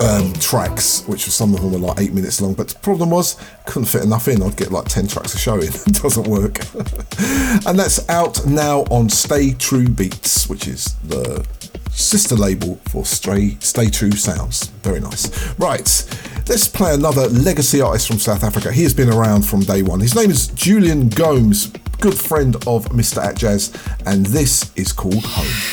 um, 0.00 0.32
tracks, 0.34 1.04
which 1.06 1.26
was 1.26 1.34
some 1.34 1.54
of 1.54 1.62
them 1.62 1.70
were 1.70 1.78
like 1.78 2.00
eight 2.00 2.12
minutes 2.12 2.40
long. 2.40 2.54
But 2.54 2.66
the 2.66 2.78
problem 2.80 3.10
was, 3.10 3.36
couldn't 3.66 3.86
fit 3.86 4.02
enough 4.02 4.26
in. 4.26 4.42
I'd 4.42 4.56
get 4.56 4.72
like 4.72 4.86
10 4.86 5.06
tracks 5.06 5.34
a 5.34 5.38
show 5.38 5.54
in. 5.54 5.68
it 5.68 6.02
doesn't 6.02 6.26
work. 6.26 6.58
and 7.64 7.78
that's 7.78 8.08
out 8.08 8.44
now 8.44 8.80
on 8.90 9.08
Stay 9.08 9.52
True 9.52 9.88
Beats, 9.88 10.48
which 10.48 10.66
is 10.66 10.95
sister 12.06 12.36
label 12.36 12.76
for 12.88 13.04
Stray 13.04 13.56
Stay 13.58 13.90
True 13.90 14.12
Sounds. 14.12 14.66
Very 14.82 15.00
nice. 15.00 15.28
Right, 15.58 15.86
let's 16.48 16.68
play 16.68 16.94
another 16.94 17.26
legacy 17.28 17.80
artist 17.80 18.06
from 18.06 18.18
South 18.18 18.44
Africa. 18.44 18.72
He 18.72 18.84
has 18.84 18.94
been 18.94 19.10
around 19.10 19.42
from 19.42 19.60
day 19.60 19.82
one. 19.82 19.98
His 20.00 20.14
name 20.14 20.30
is 20.30 20.48
Jullian 20.50 21.12
Gomes, 21.14 21.66
good 22.00 22.16
friend 22.16 22.54
of 22.66 22.86
Mr. 22.90 23.20
Atjazz, 23.22 23.74
and 24.06 24.24
this 24.26 24.70
is 24.76 24.92
called 24.92 25.24
Home. 25.24 25.65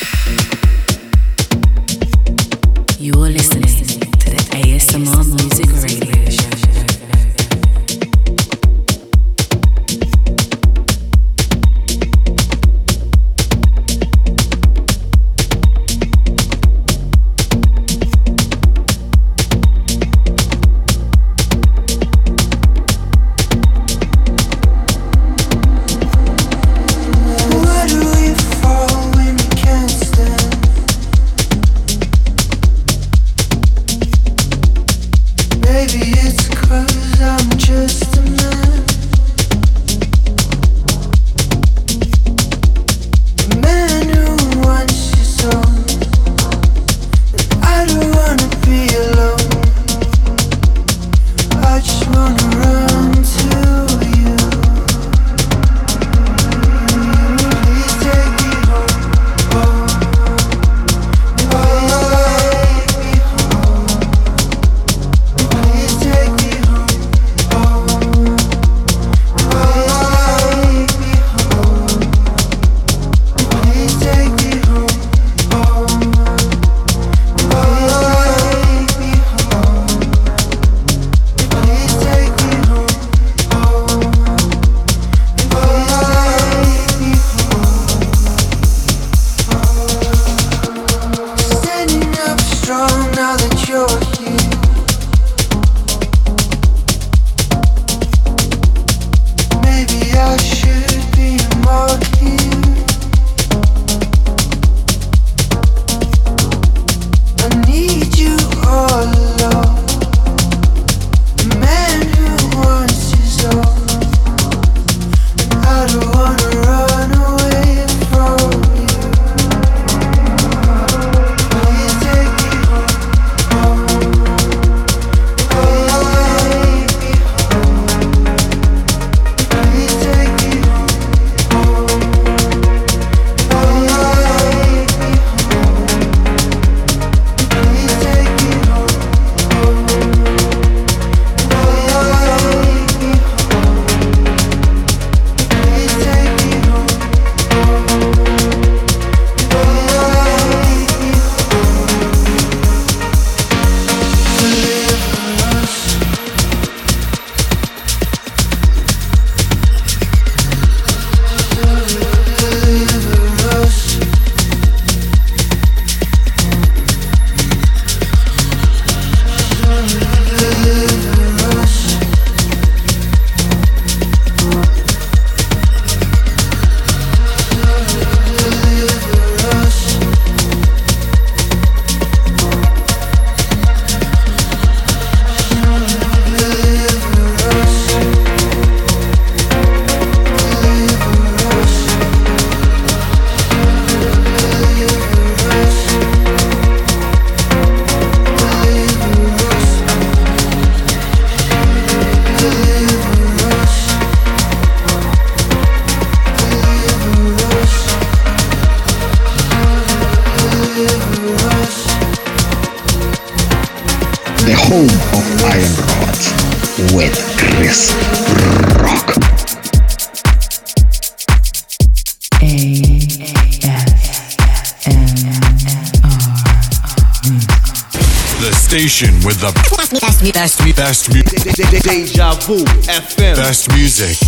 Deja 232.48 232.66
FM. 232.88 233.36
best 233.36 233.72
music. 233.72 234.23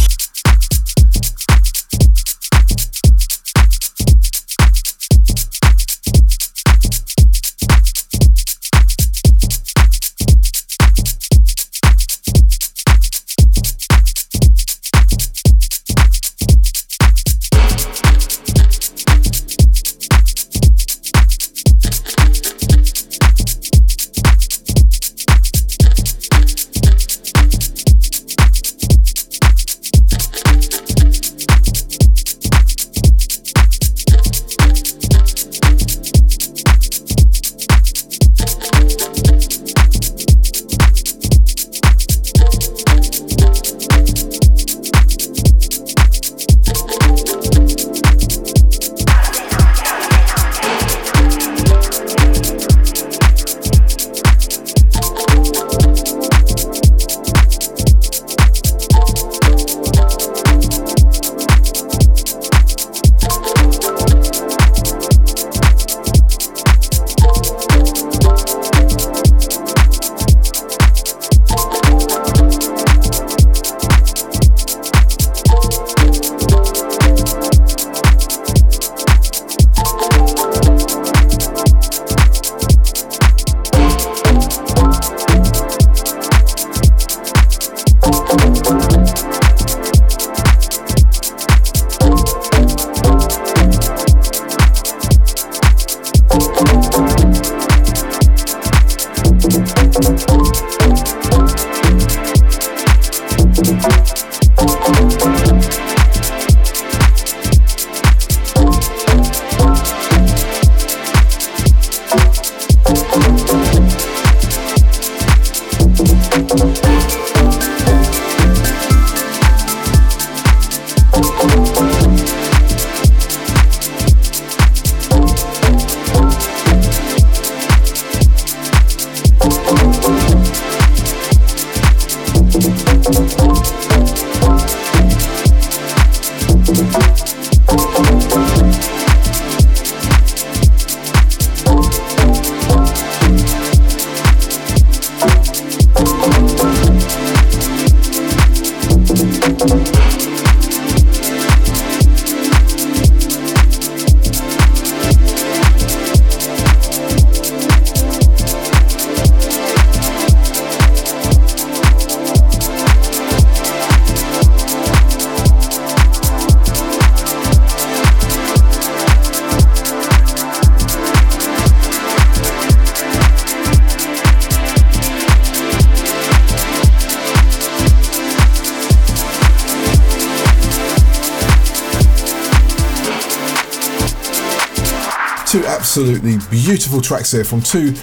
Beautiful 186.49 187.01
tracks 187.01 187.31
here 187.31 187.43
from 187.43 187.61
two 187.61 187.93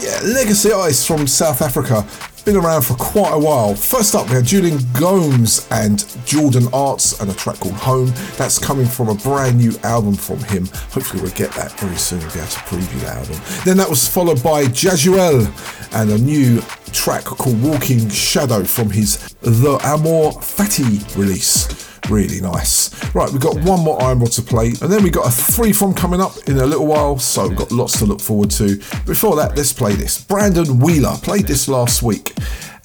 yeah, 0.00 0.20
legacy 0.24 0.72
artists 0.72 1.06
from 1.06 1.26
South 1.26 1.62
Africa. 1.62 2.06
Been 2.44 2.56
around 2.56 2.82
for 2.82 2.94
quite 2.94 3.32
a 3.32 3.38
while. 3.38 3.74
First 3.74 4.14
up, 4.14 4.28
we 4.28 4.34
had 4.34 4.44
Jullian 4.44 4.78
Gomes 4.98 5.66
and 5.72 6.06
Jordan 6.24 6.68
Arts 6.72 7.20
and 7.20 7.28
a 7.28 7.34
track 7.34 7.56
called 7.56 7.74
Home. 7.74 8.12
That's 8.36 8.58
coming 8.58 8.86
from 8.86 9.08
a 9.08 9.14
brand 9.16 9.58
new 9.58 9.72
album 9.82 10.14
from 10.14 10.38
him. 10.44 10.66
Hopefully, 10.90 11.22
we'll 11.22 11.32
get 11.32 11.50
that 11.52 11.72
very 11.80 11.96
soon 11.96 12.20
and 12.22 12.32
be 12.32 12.38
able 12.38 12.48
to 12.48 12.58
preview 12.60 13.00
the 13.00 13.08
album. 13.08 13.40
Then 13.64 13.76
that 13.78 13.88
was 13.88 14.06
followed 14.06 14.42
by 14.44 14.64
Jazzuelle 14.64 15.46
and 15.92 16.10
a 16.10 16.18
new 16.18 16.60
track 16.92 17.24
called 17.24 17.60
Walking 17.62 18.08
Shadow 18.08 18.62
from 18.62 18.90
his 18.90 19.16
The 19.40 19.80
Amor 19.82 20.30
Fati 20.40 21.16
release. 21.16 21.66
Really 22.08 22.40
nice. 22.40 22.85
Right, 23.16 23.32
we've 23.32 23.40
got 23.40 23.56
one 23.64 23.82
more 23.82 24.02
Iron 24.02 24.20
Rod 24.20 24.30
to 24.32 24.42
play, 24.42 24.74
and 24.82 24.92
then 24.92 25.02
we 25.02 25.08
got 25.08 25.26
a 25.26 25.30
three 25.30 25.72
from 25.72 25.94
coming 25.94 26.20
up 26.20 26.36
in 26.48 26.58
a 26.58 26.66
little 26.66 26.86
while, 26.86 27.18
so 27.18 27.48
we've 27.48 27.56
got 27.56 27.72
lots 27.72 27.98
to 28.00 28.04
look 28.04 28.20
forward 28.20 28.50
to. 28.50 28.76
Before 29.06 29.36
that, 29.36 29.56
let's 29.56 29.72
play 29.72 29.94
this. 29.94 30.22
Brandon 30.22 30.78
Wheeler 30.78 31.16
played 31.22 31.46
this 31.46 31.66
last 31.66 32.02
week, 32.02 32.34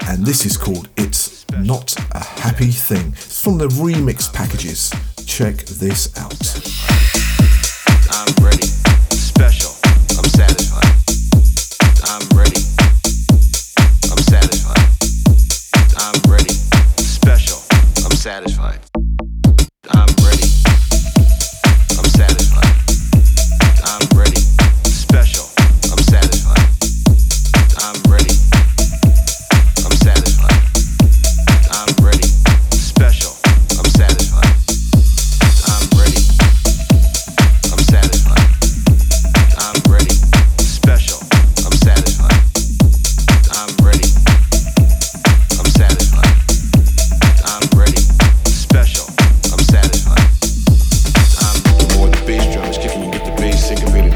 and 0.07 0.25
this 0.25 0.45
is 0.45 0.55
called 0.55 0.87
It's 0.95 1.45
Not 1.57 1.93
a 2.13 2.23
Happy 2.23 2.71
Thing. 2.71 3.09
It's 3.09 3.43
from 3.43 3.57
the 3.57 3.67
remix 3.67 4.33
packages. 4.33 4.89
Check 5.27 5.57
this 5.65 6.17
out. 6.17 6.20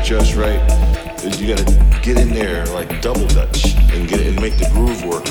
Just 0.03 0.35
right. 0.35 0.59
Is 1.23 1.41
you 1.41 1.55
gotta 1.55 1.65
get 2.01 2.19
in 2.19 2.29
there 2.29 2.65
like 2.67 3.01
double 3.01 3.27
dutch 3.27 3.75
and 3.93 4.07
get 4.07 4.19
it 4.19 4.27
and 4.27 4.41
make 4.41 4.57
the 4.57 4.69
groove 4.73 5.03
work. 5.05 5.27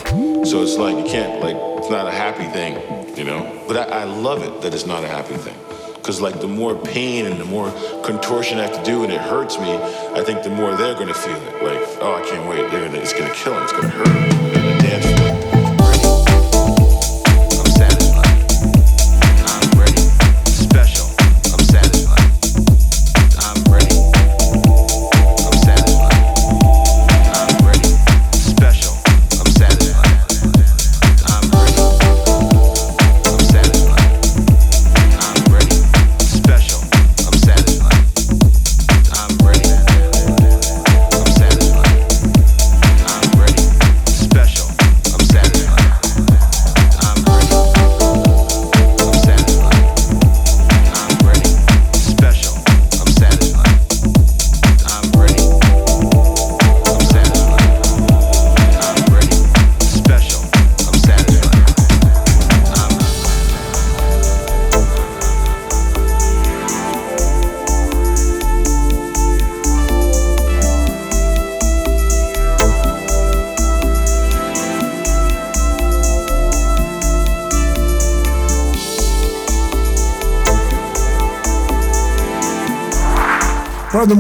So 0.47 0.63
it's 0.63 0.77
like 0.77 0.97
you 0.97 1.05
can't 1.05 1.41
like 1.41 1.57
it's 1.79 1.91
not 1.91 2.07
a 2.07 2.11
happy 2.11 2.47
thing, 2.47 2.75
you 3.17 3.25
know. 3.25 3.65
But 3.69 3.77
I, 3.77 4.01
I 4.01 4.05
love 4.05 4.43
it 4.43 4.63
that 4.63 4.75
it's 4.75 4.87
not 4.87 5.05
a 5.05 5.09
happy 5.09 5.37
thing. 5.37 5.57
Cause 6.03 6.21
like 6.21 6.41
the 6.41 6.49
more 6.49 6.75
pain 6.77 7.27
and 7.27 7.41
the 7.41 7.45
more 7.45 7.71
contortion 8.05 8.59
I 8.59 8.63
have 8.67 8.77
to 8.77 8.85
do 8.85 9.05
and 9.05 9.13
it 9.13 9.21
hurts 9.21 9.59
me, 9.59 9.75
I 9.75 10.23
think 10.23 10.43
the 10.43 10.51
more 10.51 10.75
they're 10.77 10.95
gonna 10.95 11.15
feel 11.15 11.37
it. 11.37 11.63
Like, 11.63 12.03
oh 12.03 12.15
I 12.15 12.29
can't 12.29 12.49
wait, 12.49 12.71
they're 12.71 12.87
gonna 12.87 12.99
it's 12.99 13.13
gonna 13.13 13.33
kill 13.35 13.55
them, 13.55 13.63
it's 13.63 13.73
gonna 13.73 13.89
hurt 13.89 14.64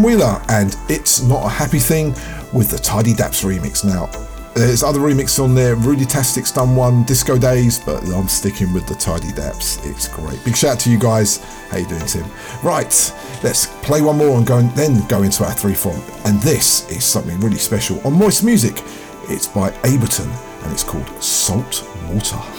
Wheeler 0.02 0.42
and 0.48 0.76
It's 0.88 1.22
Not 1.22 1.44
a 1.44 1.48
Happy 1.48 1.78
Thing 1.78 2.08
with 2.52 2.70
the 2.70 2.78
Tidy 2.78 3.12
Daps 3.12 3.44
remix 3.44 3.84
now. 3.84 4.06
There's 4.54 4.82
other 4.82 5.00
remixes 5.00 5.42
on 5.42 5.54
there. 5.54 5.74
Rudy 5.74 6.04
Tastic's 6.04 6.52
done 6.52 6.76
one, 6.76 7.02
Disco 7.04 7.36
Days, 7.36 7.80
but 7.80 8.02
I'm 8.08 8.28
sticking 8.28 8.72
with 8.72 8.86
the 8.86 8.94
Tidy 8.94 9.28
Daps. 9.28 9.84
It's 9.84 10.06
great. 10.06 10.42
Big 10.44 10.56
shout 10.56 10.72
out 10.72 10.80
to 10.80 10.90
you 10.90 10.98
guys. 10.98 11.38
How 11.70 11.78
you 11.78 11.86
doing, 11.86 12.06
Tim? 12.06 12.24
Right, 12.62 13.12
let's 13.42 13.66
play 13.82 14.00
one 14.00 14.16
more 14.16 14.36
and 14.38 14.46
go 14.46 14.58
and 14.58 14.70
then 14.72 15.06
go 15.08 15.22
into 15.22 15.44
our 15.44 15.52
three 15.52 15.74
from. 15.74 16.00
And 16.24 16.40
this 16.40 16.88
is 16.90 17.04
something 17.04 17.38
really 17.40 17.58
special 17.58 18.00
on 18.06 18.12
Moist 18.12 18.44
Music. 18.44 18.80
It's 19.28 19.48
by 19.48 19.70
Aberton 19.82 20.30
and 20.62 20.72
it's 20.72 20.84
called 20.84 21.08
Salt 21.22 21.84
Water. 22.08 22.53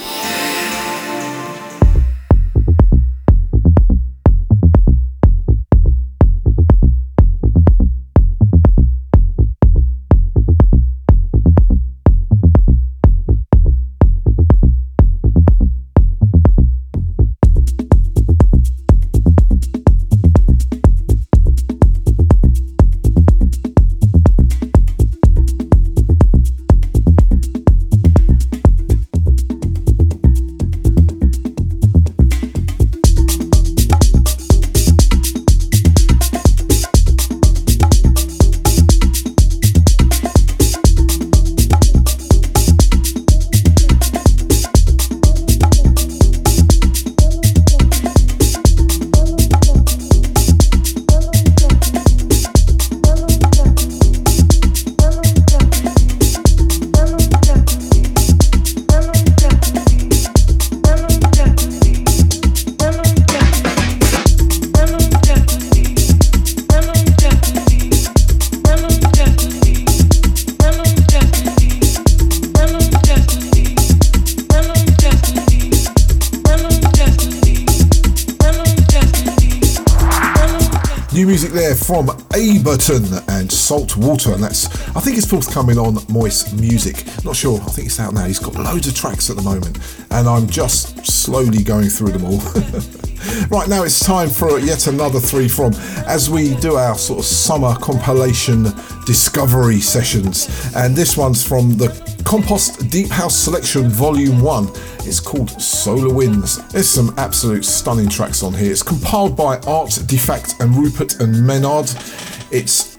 And 82.87 83.51
Salt 83.51 83.97
Water, 83.97 84.31
and 84.33 84.43
that's 84.43 84.67
I 84.95 84.99
think 84.99 85.17
it's 85.17 85.27
forthcoming 85.27 85.79
on 85.79 85.97
Moist 86.07 86.53
Music. 86.53 87.03
Not 87.25 87.35
sure, 87.35 87.59
I 87.61 87.65
think 87.65 87.87
it's 87.87 87.99
out 87.99 88.13
now. 88.13 88.25
He's 88.25 88.37
got 88.37 88.53
loads 88.53 88.87
of 88.87 88.93
tracks 88.93 89.31
at 89.31 89.37
the 89.37 89.41
moment, 89.41 89.79
and 90.11 90.29
I'm 90.29 90.47
just 90.47 91.03
slowly 91.03 91.63
going 91.63 91.89
through 91.89 92.11
them 92.11 92.25
all. 92.25 92.37
right 93.49 93.67
now, 93.67 93.81
it's 93.81 94.05
time 94.05 94.29
for 94.29 94.59
yet 94.59 94.85
another 94.85 95.19
three 95.19 95.47
from 95.47 95.73
as 96.05 96.29
we 96.29 96.53
do 96.57 96.75
our 96.75 96.93
sort 96.93 97.19
of 97.19 97.25
summer 97.25 97.73
compilation 97.77 98.65
discovery 99.07 99.79
sessions, 99.79 100.47
and 100.75 100.95
this 100.95 101.17
one's 101.17 101.43
from 101.43 101.77
the 101.77 101.89
Compost 102.23 102.91
Deep 102.91 103.09
House 103.09 103.35
Selection 103.35 103.89
Volume 103.89 104.41
1. 104.41 104.69
It's 105.05 105.19
called 105.19 105.49
Solar 105.59 106.13
Winds. 106.13 106.57
There's 106.67 106.89
some 106.89 107.15
absolute 107.17 107.65
stunning 107.65 108.09
tracks 108.09 108.43
on 108.43 108.53
here. 108.53 108.71
It's 108.71 108.83
compiled 108.83 109.35
by 109.35 109.57
Art 109.61 109.99
Defact 110.05 110.55
and 110.59 110.75
Rupert 110.75 111.19
and 111.19 111.33
Mennert. 111.33 112.34
It's 112.55 112.97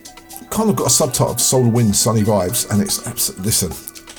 kind 0.50 0.68
of 0.68 0.76
got 0.76 0.88
a 0.88 0.90
subtitle 0.90 1.30
of 1.30 1.40
Solar 1.40 1.70
Wind 1.70 1.96
Sunny 1.96 2.20
Vibes, 2.22 2.70
and 2.70 2.82
it's 2.82 3.06
absolutely. 3.06 3.46
Listen, 3.46 3.72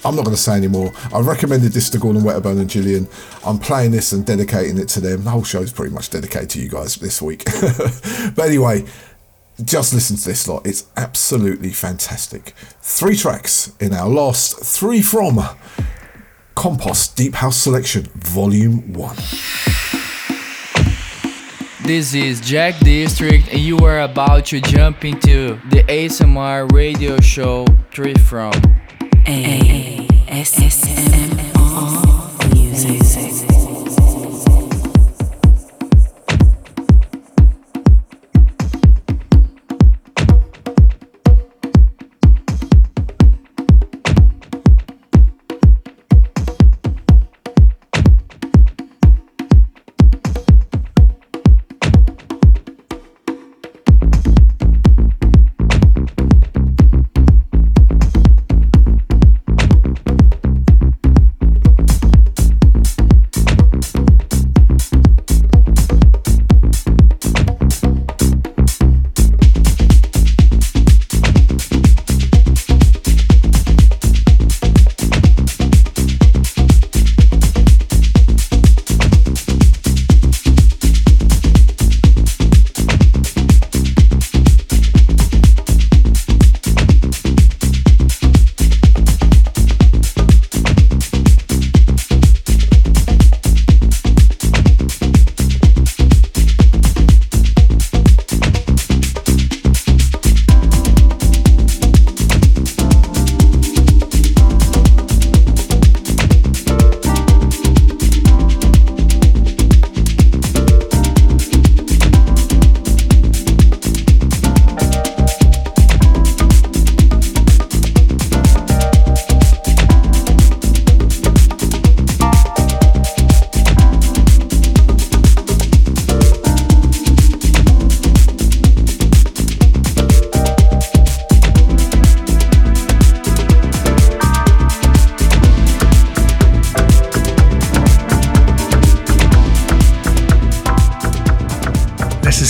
I'm 0.04 0.16
not 0.16 0.26
going 0.26 0.36
to 0.36 0.42
say 0.42 0.54
anymore. 0.54 0.92
I 1.14 1.20
recommended 1.20 1.74
this 1.74 1.92
to 1.92 2.00
Gordon 2.00 2.24
Wedderburn 2.24 2.58
and 2.58 2.68
Gillian. 2.68 3.08
I'm 3.46 3.60
playing 3.60 3.92
this 3.92 4.14
and 4.14 4.26
dedicating 4.26 4.80
it 4.80 4.88
to 4.90 5.00
them. 5.00 5.24
The 5.26 5.30
whole 5.30 5.44
show 5.44 5.62
is 5.62 5.72
pretty 5.72 5.94
much 5.94 6.10
dedicated 6.10 6.50
to 6.52 6.60
you 6.60 6.70
guys 6.70 6.96
this 6.96 7.22
week. 7.22 7.46
but 8.36 8.48
anyway, 8.48 8.86
just 9.64 9.94
listen 9.94 10.18
to 10.18 10.26
this 10.26 10.48
lot. 10.48 10.66
It's 10.66 10.88
absolutely 10.98 11.70
fantastic. 11.70 12.56
Three 12.82 13.16
tracks 13.16 13.76
in 13.80 13.94
our 13.94 14.10
last 14.10 14.60
three 14.64 15.04
from 15.04 15.40
Compost 16.56 17.16
Deep 17.16 17.36
House 17.36 17.58
Selection, 17.58 18.10
Volume 18.16 18.92
1. 18.94 19.16
This 21.88 22.14
is 22.14 22.42
Jack 22.42 22.78
District, 22.80 23.48
and 23.48 23.62
you 23.62 23.78
are 23.78 24.02
about 24.02 24.48
to 24.48 24.60
jump 24.60 25.06
into 25.06 25.58
the 25.70 25.84
ASMR 25.88 26.70
radio 26.74 27.18
show 27.22 27.66
3 27.94 28.14
from 28.16 28.52
ASMR 29.26 30.14
Music. 32.54 33.47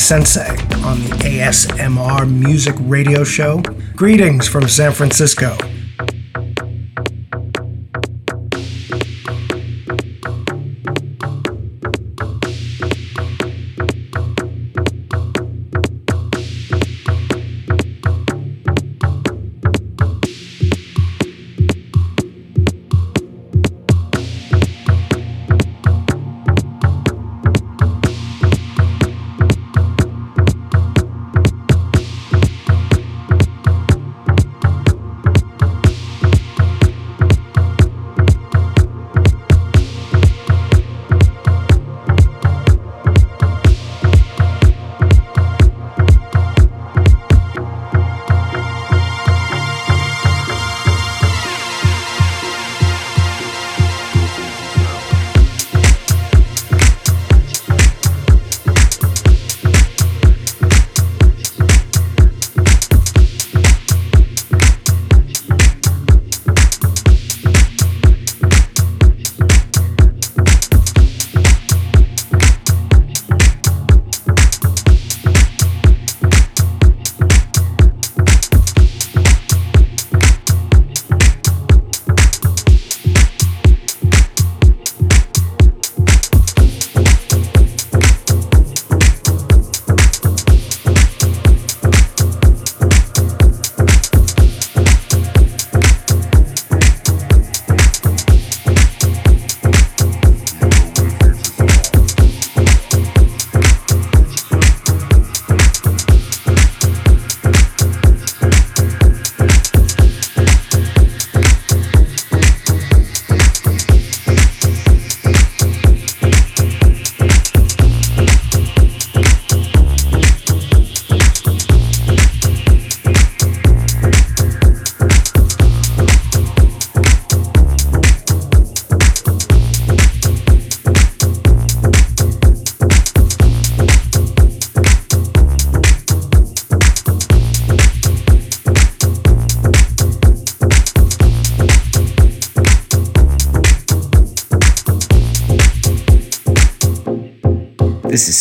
Sensei 0.07 0.51
on 0.85 1.01
the 1.01 1.09
ASMR 1.25 2.31
Music 2.31 2.75
Radio 2.79 3.25
Show. 3.25 3.61
Greetings 3.93 4.47
from 4.47 4.69
San 4.69 4.93
Francisco. 4.93 5.57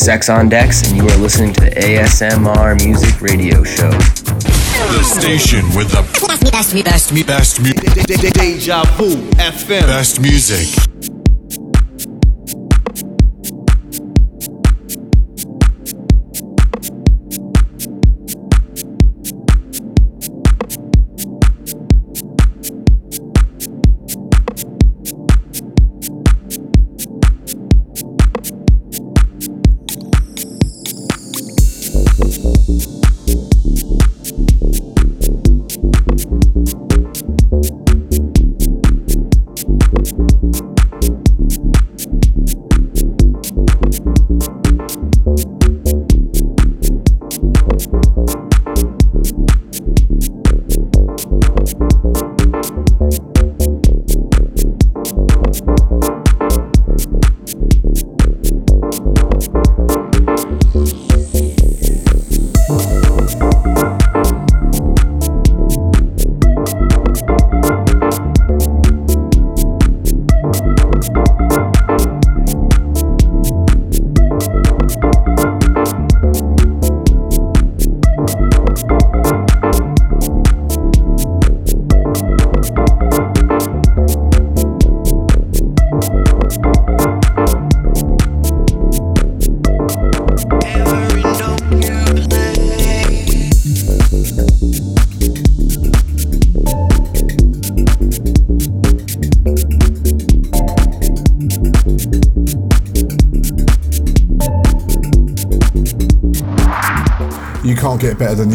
Is 0.00 0.04
Sex 0.04 0.28
on 0.28 0.48
Decks, 0.48 0.88
and 0.88 0.96
you 0.96 1.02
are 1.04 1.16
listening 1.18 1.52
to 1.54 1.60
the 1.60 1.70
ASMR 1.70 2.82
Music 2.84 3.20
Radio 3.20 3.62
Show. 3.64 3.90
The 3.90 5.02
station 5.02 5.64
with 5.74 5.90
the 5.90 6.02
best, 6.26 6.50
best, 6.52 6.84
best, 6.84 7.26
best, 7.26 7.62
best, 7.62 8.34
Deja 8.34 8.84
Vu 8.96 9.16
FM. 9.38 9.86
best 9.86 10.20
music. 10.20 10.85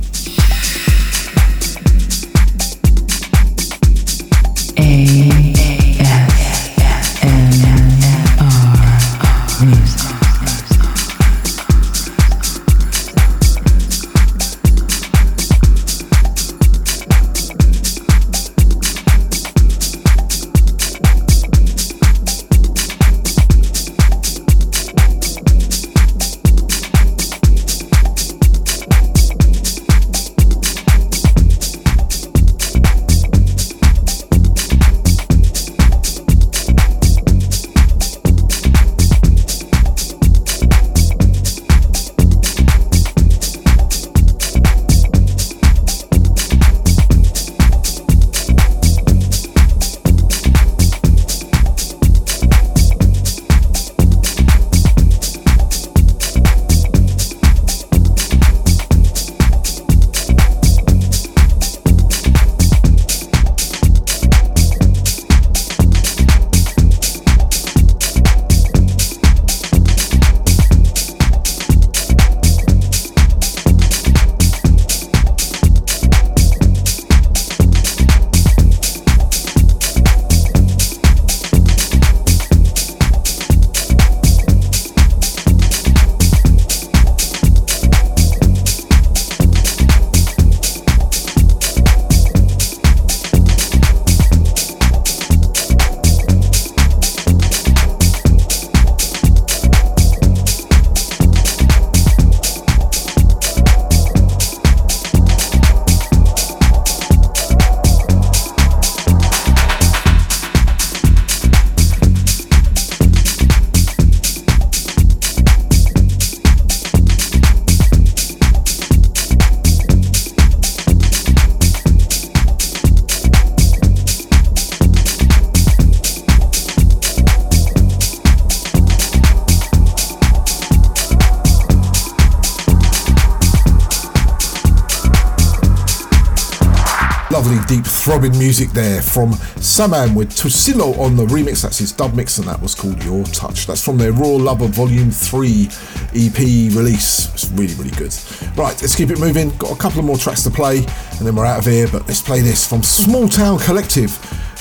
Music 138.56 138.72
there 138.72 139.02
from 139.02 139.32
Samann 139.58 140.14
with 140.14 140.30
Tuccillo 140.30 140.96
on 141.00 141.16
the 141.16 141.26
remix. 141.26 141.62
That's 141.62 141.78
his 141.78 141.90
dub 141.90 142.14
mix, 142.14 142.38
and 142.38 142.46
that 142.46 142.62
was 142.62 142.72
called 142.72 143.02
Your 143.02 143.24
Touch. 143.24 143.66
That's 143.66 143.84
from 143.84 143.98
their 143.98 144.12
Raw 144.12 144.28
Lover 144.28 144.68
Volume 144.68 145.10
3 145.10 145.68
EP 146.14 146.38
release. 146.72 147.34
It's 147.34 147.50
really, 147.50 147.74
really 147.74 147.90
good. 147.90 148.14
Right, 148.56 148.80
let's 148.80 148.94
keep 148.94 149.10
it 149.10 149.18
moving. 149.18 149.50
Got 149.56 149.72
a 149.72 149.76
couple 149.76 149.98
of 149.98 150.04
more 150.04 150.16
tracks 150.16 150.44
to 150.44 150.50
play, 150.50 150.76
and 150.78 151.26
then 151.26 151.34
we're 151.34 151.44
out 151.44 151.58
of 151.58 151.64
here. 151.64 151.88
But 151.88 152.06
let's 152.06 152.22
play 152.22 152.42
this 152.42 152.64
from 152.64 152.84
Small 152.84 153.28
Town 153.28 153.58
Collective. 153.58 154.16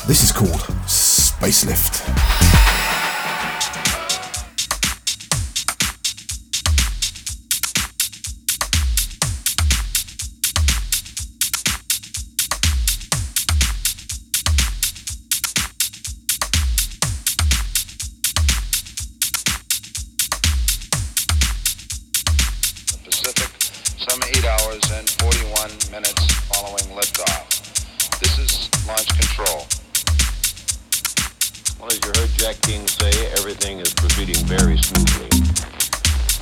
This 0.07 0.24
is 0.24 0.32
called 0.32 0.61
Space 0.90 1.64
Lift. 1.64 2.02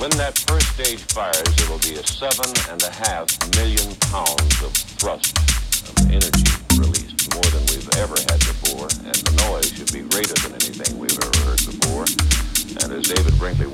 When 0.02 0.10
that 0.18 0.36
first 0.50 0.66
stage 0.74 0.98
fires, 1.14 1.54
it'll 1.62 1.78
be 1.78 1.94
a 1.94 2.02
seven 2.02 2.50
and 2.74 2.82
a 2.82 2.90
half 2.90 3.30
million 3.54 3.94
pounds 4.10 4.58
of 4.66 4.74
thrust 4.98 5.38
of 5.38 5.94
energy 6.10 6.50
released, 6.74 7.30
more 7.38 7.46
than 7.54 7.62
we've 7.70 7.86
ever 8.02 8.18
had 8.18 8.42
before, 8.42 8.90
and 9.06 9.14
the 9.14 9.34
noise 9.46 9.70
should 9.70 9.94
be 9.94 10.02
greater 10.10 10.34
than 10.42 10.58
anything 10.58 10.98
we've 10.98 11.14
ever 11.22 11.38
heard 11.46 11.62
before. 11.62 12.10
And 12.82 12.98
as 12.98 13.14
David 13.14 13.38
Brinkley 13.38 13.70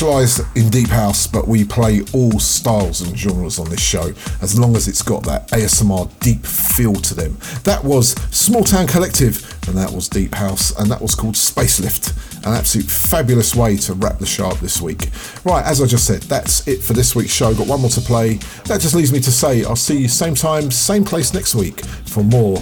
specialise 0.00 0.40
in 0.56 0.70
deep 0.70 0.88
house, 0.88 1.26
but 1.26 1.46
we 1.46 1.62
play 1.62 2.00
all 2.14 2.38
styles 2.40 3.02
and 3.02 3.18
genres 3.18 3.58
on 3.58 3.68
this 3.68 3.82
show, 3.82 4.14
as 4.40 4.58
long 4.58 4.74
as 4.74 4.88
it's 4.88 5.02
got 5.02 5.22
that 5.24 5.46
ASMR 5.48 6.08
deep 6.20 6.46
feel 6.46 6.94
to 6.94 7.14
them. 7.14 7.36
That 7.64 7.84
was 7.84 8.12
Small 8.34 8.64
Town 8.64 8.86
Collective, 8.86 9.44
and 9.68 9.76
that 9.76 9.92
was 9.92 10.08
deep 10.08 10.34
house, 10.34 10.74
and 10.78 10.90
that 10.90 11.02
was 11.02 11.14
called 11.14 11.36
Space 11.36 11.80
Lift. 11.80 12.14
An 12.46 12.54
absolute 12.54 12.86
fabulous 12.86 13.54
way 13.54 13.76
to 13.76 13.92
wrap 13.92 14.18
the 14.18 14.24
show 14.24 14.48
up 14.48 14.58
this 14.60 14.80
week. 14.80 15.10
Right, 15.44 15.66
as 15.66 15.82
I 15.82 15.86
just 15.86 16.06
said, 16.06 16.22
that's 16.22 16.66
it 16.66 16.82
for 16.82 16.94
this 16.94 17.14
week's 17.14 17.34
show. 17.34 17.52
Got 17.52 17.66
one 17.66 17.82
more 17.82 17.90
to 17.90 18.00
play. 18.00 18.36
That 18.64 18.80
just 18.80 18.94
leaves 18.94 19.12
me 19.12 19.20
to 19.20 19.30
say 19.30 19.64
I'll 19.64 19.76
see 19.76 19.98
you 19.98 20.08
same 20.08 20.34
time, 20.34 20.70
same 20.70 21.04
place 21.04 21.34
next 21.34 21.54
week 21.54 21.84
for 22.06 22.22
more 22.22 22.56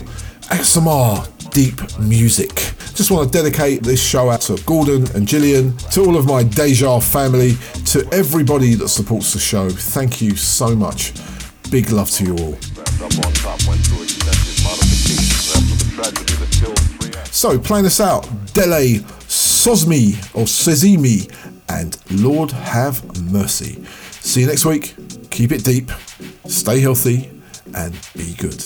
ASMR 0.51 1.24
deep 1.52 2.01
music. 2.01 2.68
Just 2.98 3.12
want 3.12 3.32
to 3.32 3.38
dedicate 3.38 3.84
this 3.84 4.02
show 4.02 4.28
out 4.28 4.40
to 4.40 4.60
Gordon 4.64 5.06
and 5.14 5.24
Gillian, 5.24 5.76
to 5.92 6.00
all 6.00 6.16
of 6.16 6.26
my 6.26 6.42
Deja 6.42 6.98
family, 6.98 7.52
to 7.84 8.04
everybody 8.10 8.74
that 8.74 8.88
supports 8.88 9.32
the 9.32 9.38
show. 9.38 9.70
Thank 9.70 10.20
you 10.20 10.34
so 10.34 10.74
much. 10.74 11.12
Big 11.70 11.92
love 11.92 12.10
to 12.10 12.24
you 12.24 12.32
all. 12.38 12.54
So, 17.26 17.56
playing 17.56 17.86
us 17.86 18.00
out, 18.00 18.28
Dele 18.52 18.98
Sosimi 19.28 20.18
or 20.34 20.46
Sezimi 20.46 21.32
and 21.68 21.96
Lord 22.20 22.50
Have 22.50 23.22
Mercy. 23.30 23.84
See 24.10 24.40
you 24.40 24.48
next 24.48 24.64
week. 24.64 24.96
Keep 25.30 25.52
it 25.52 25.62
deep, 25.62 25.92
stay 26.46 26.80
healthy, 26.80 27.30
and 27.76 27.96
be 28.16 28.34
good. 28.34 28.64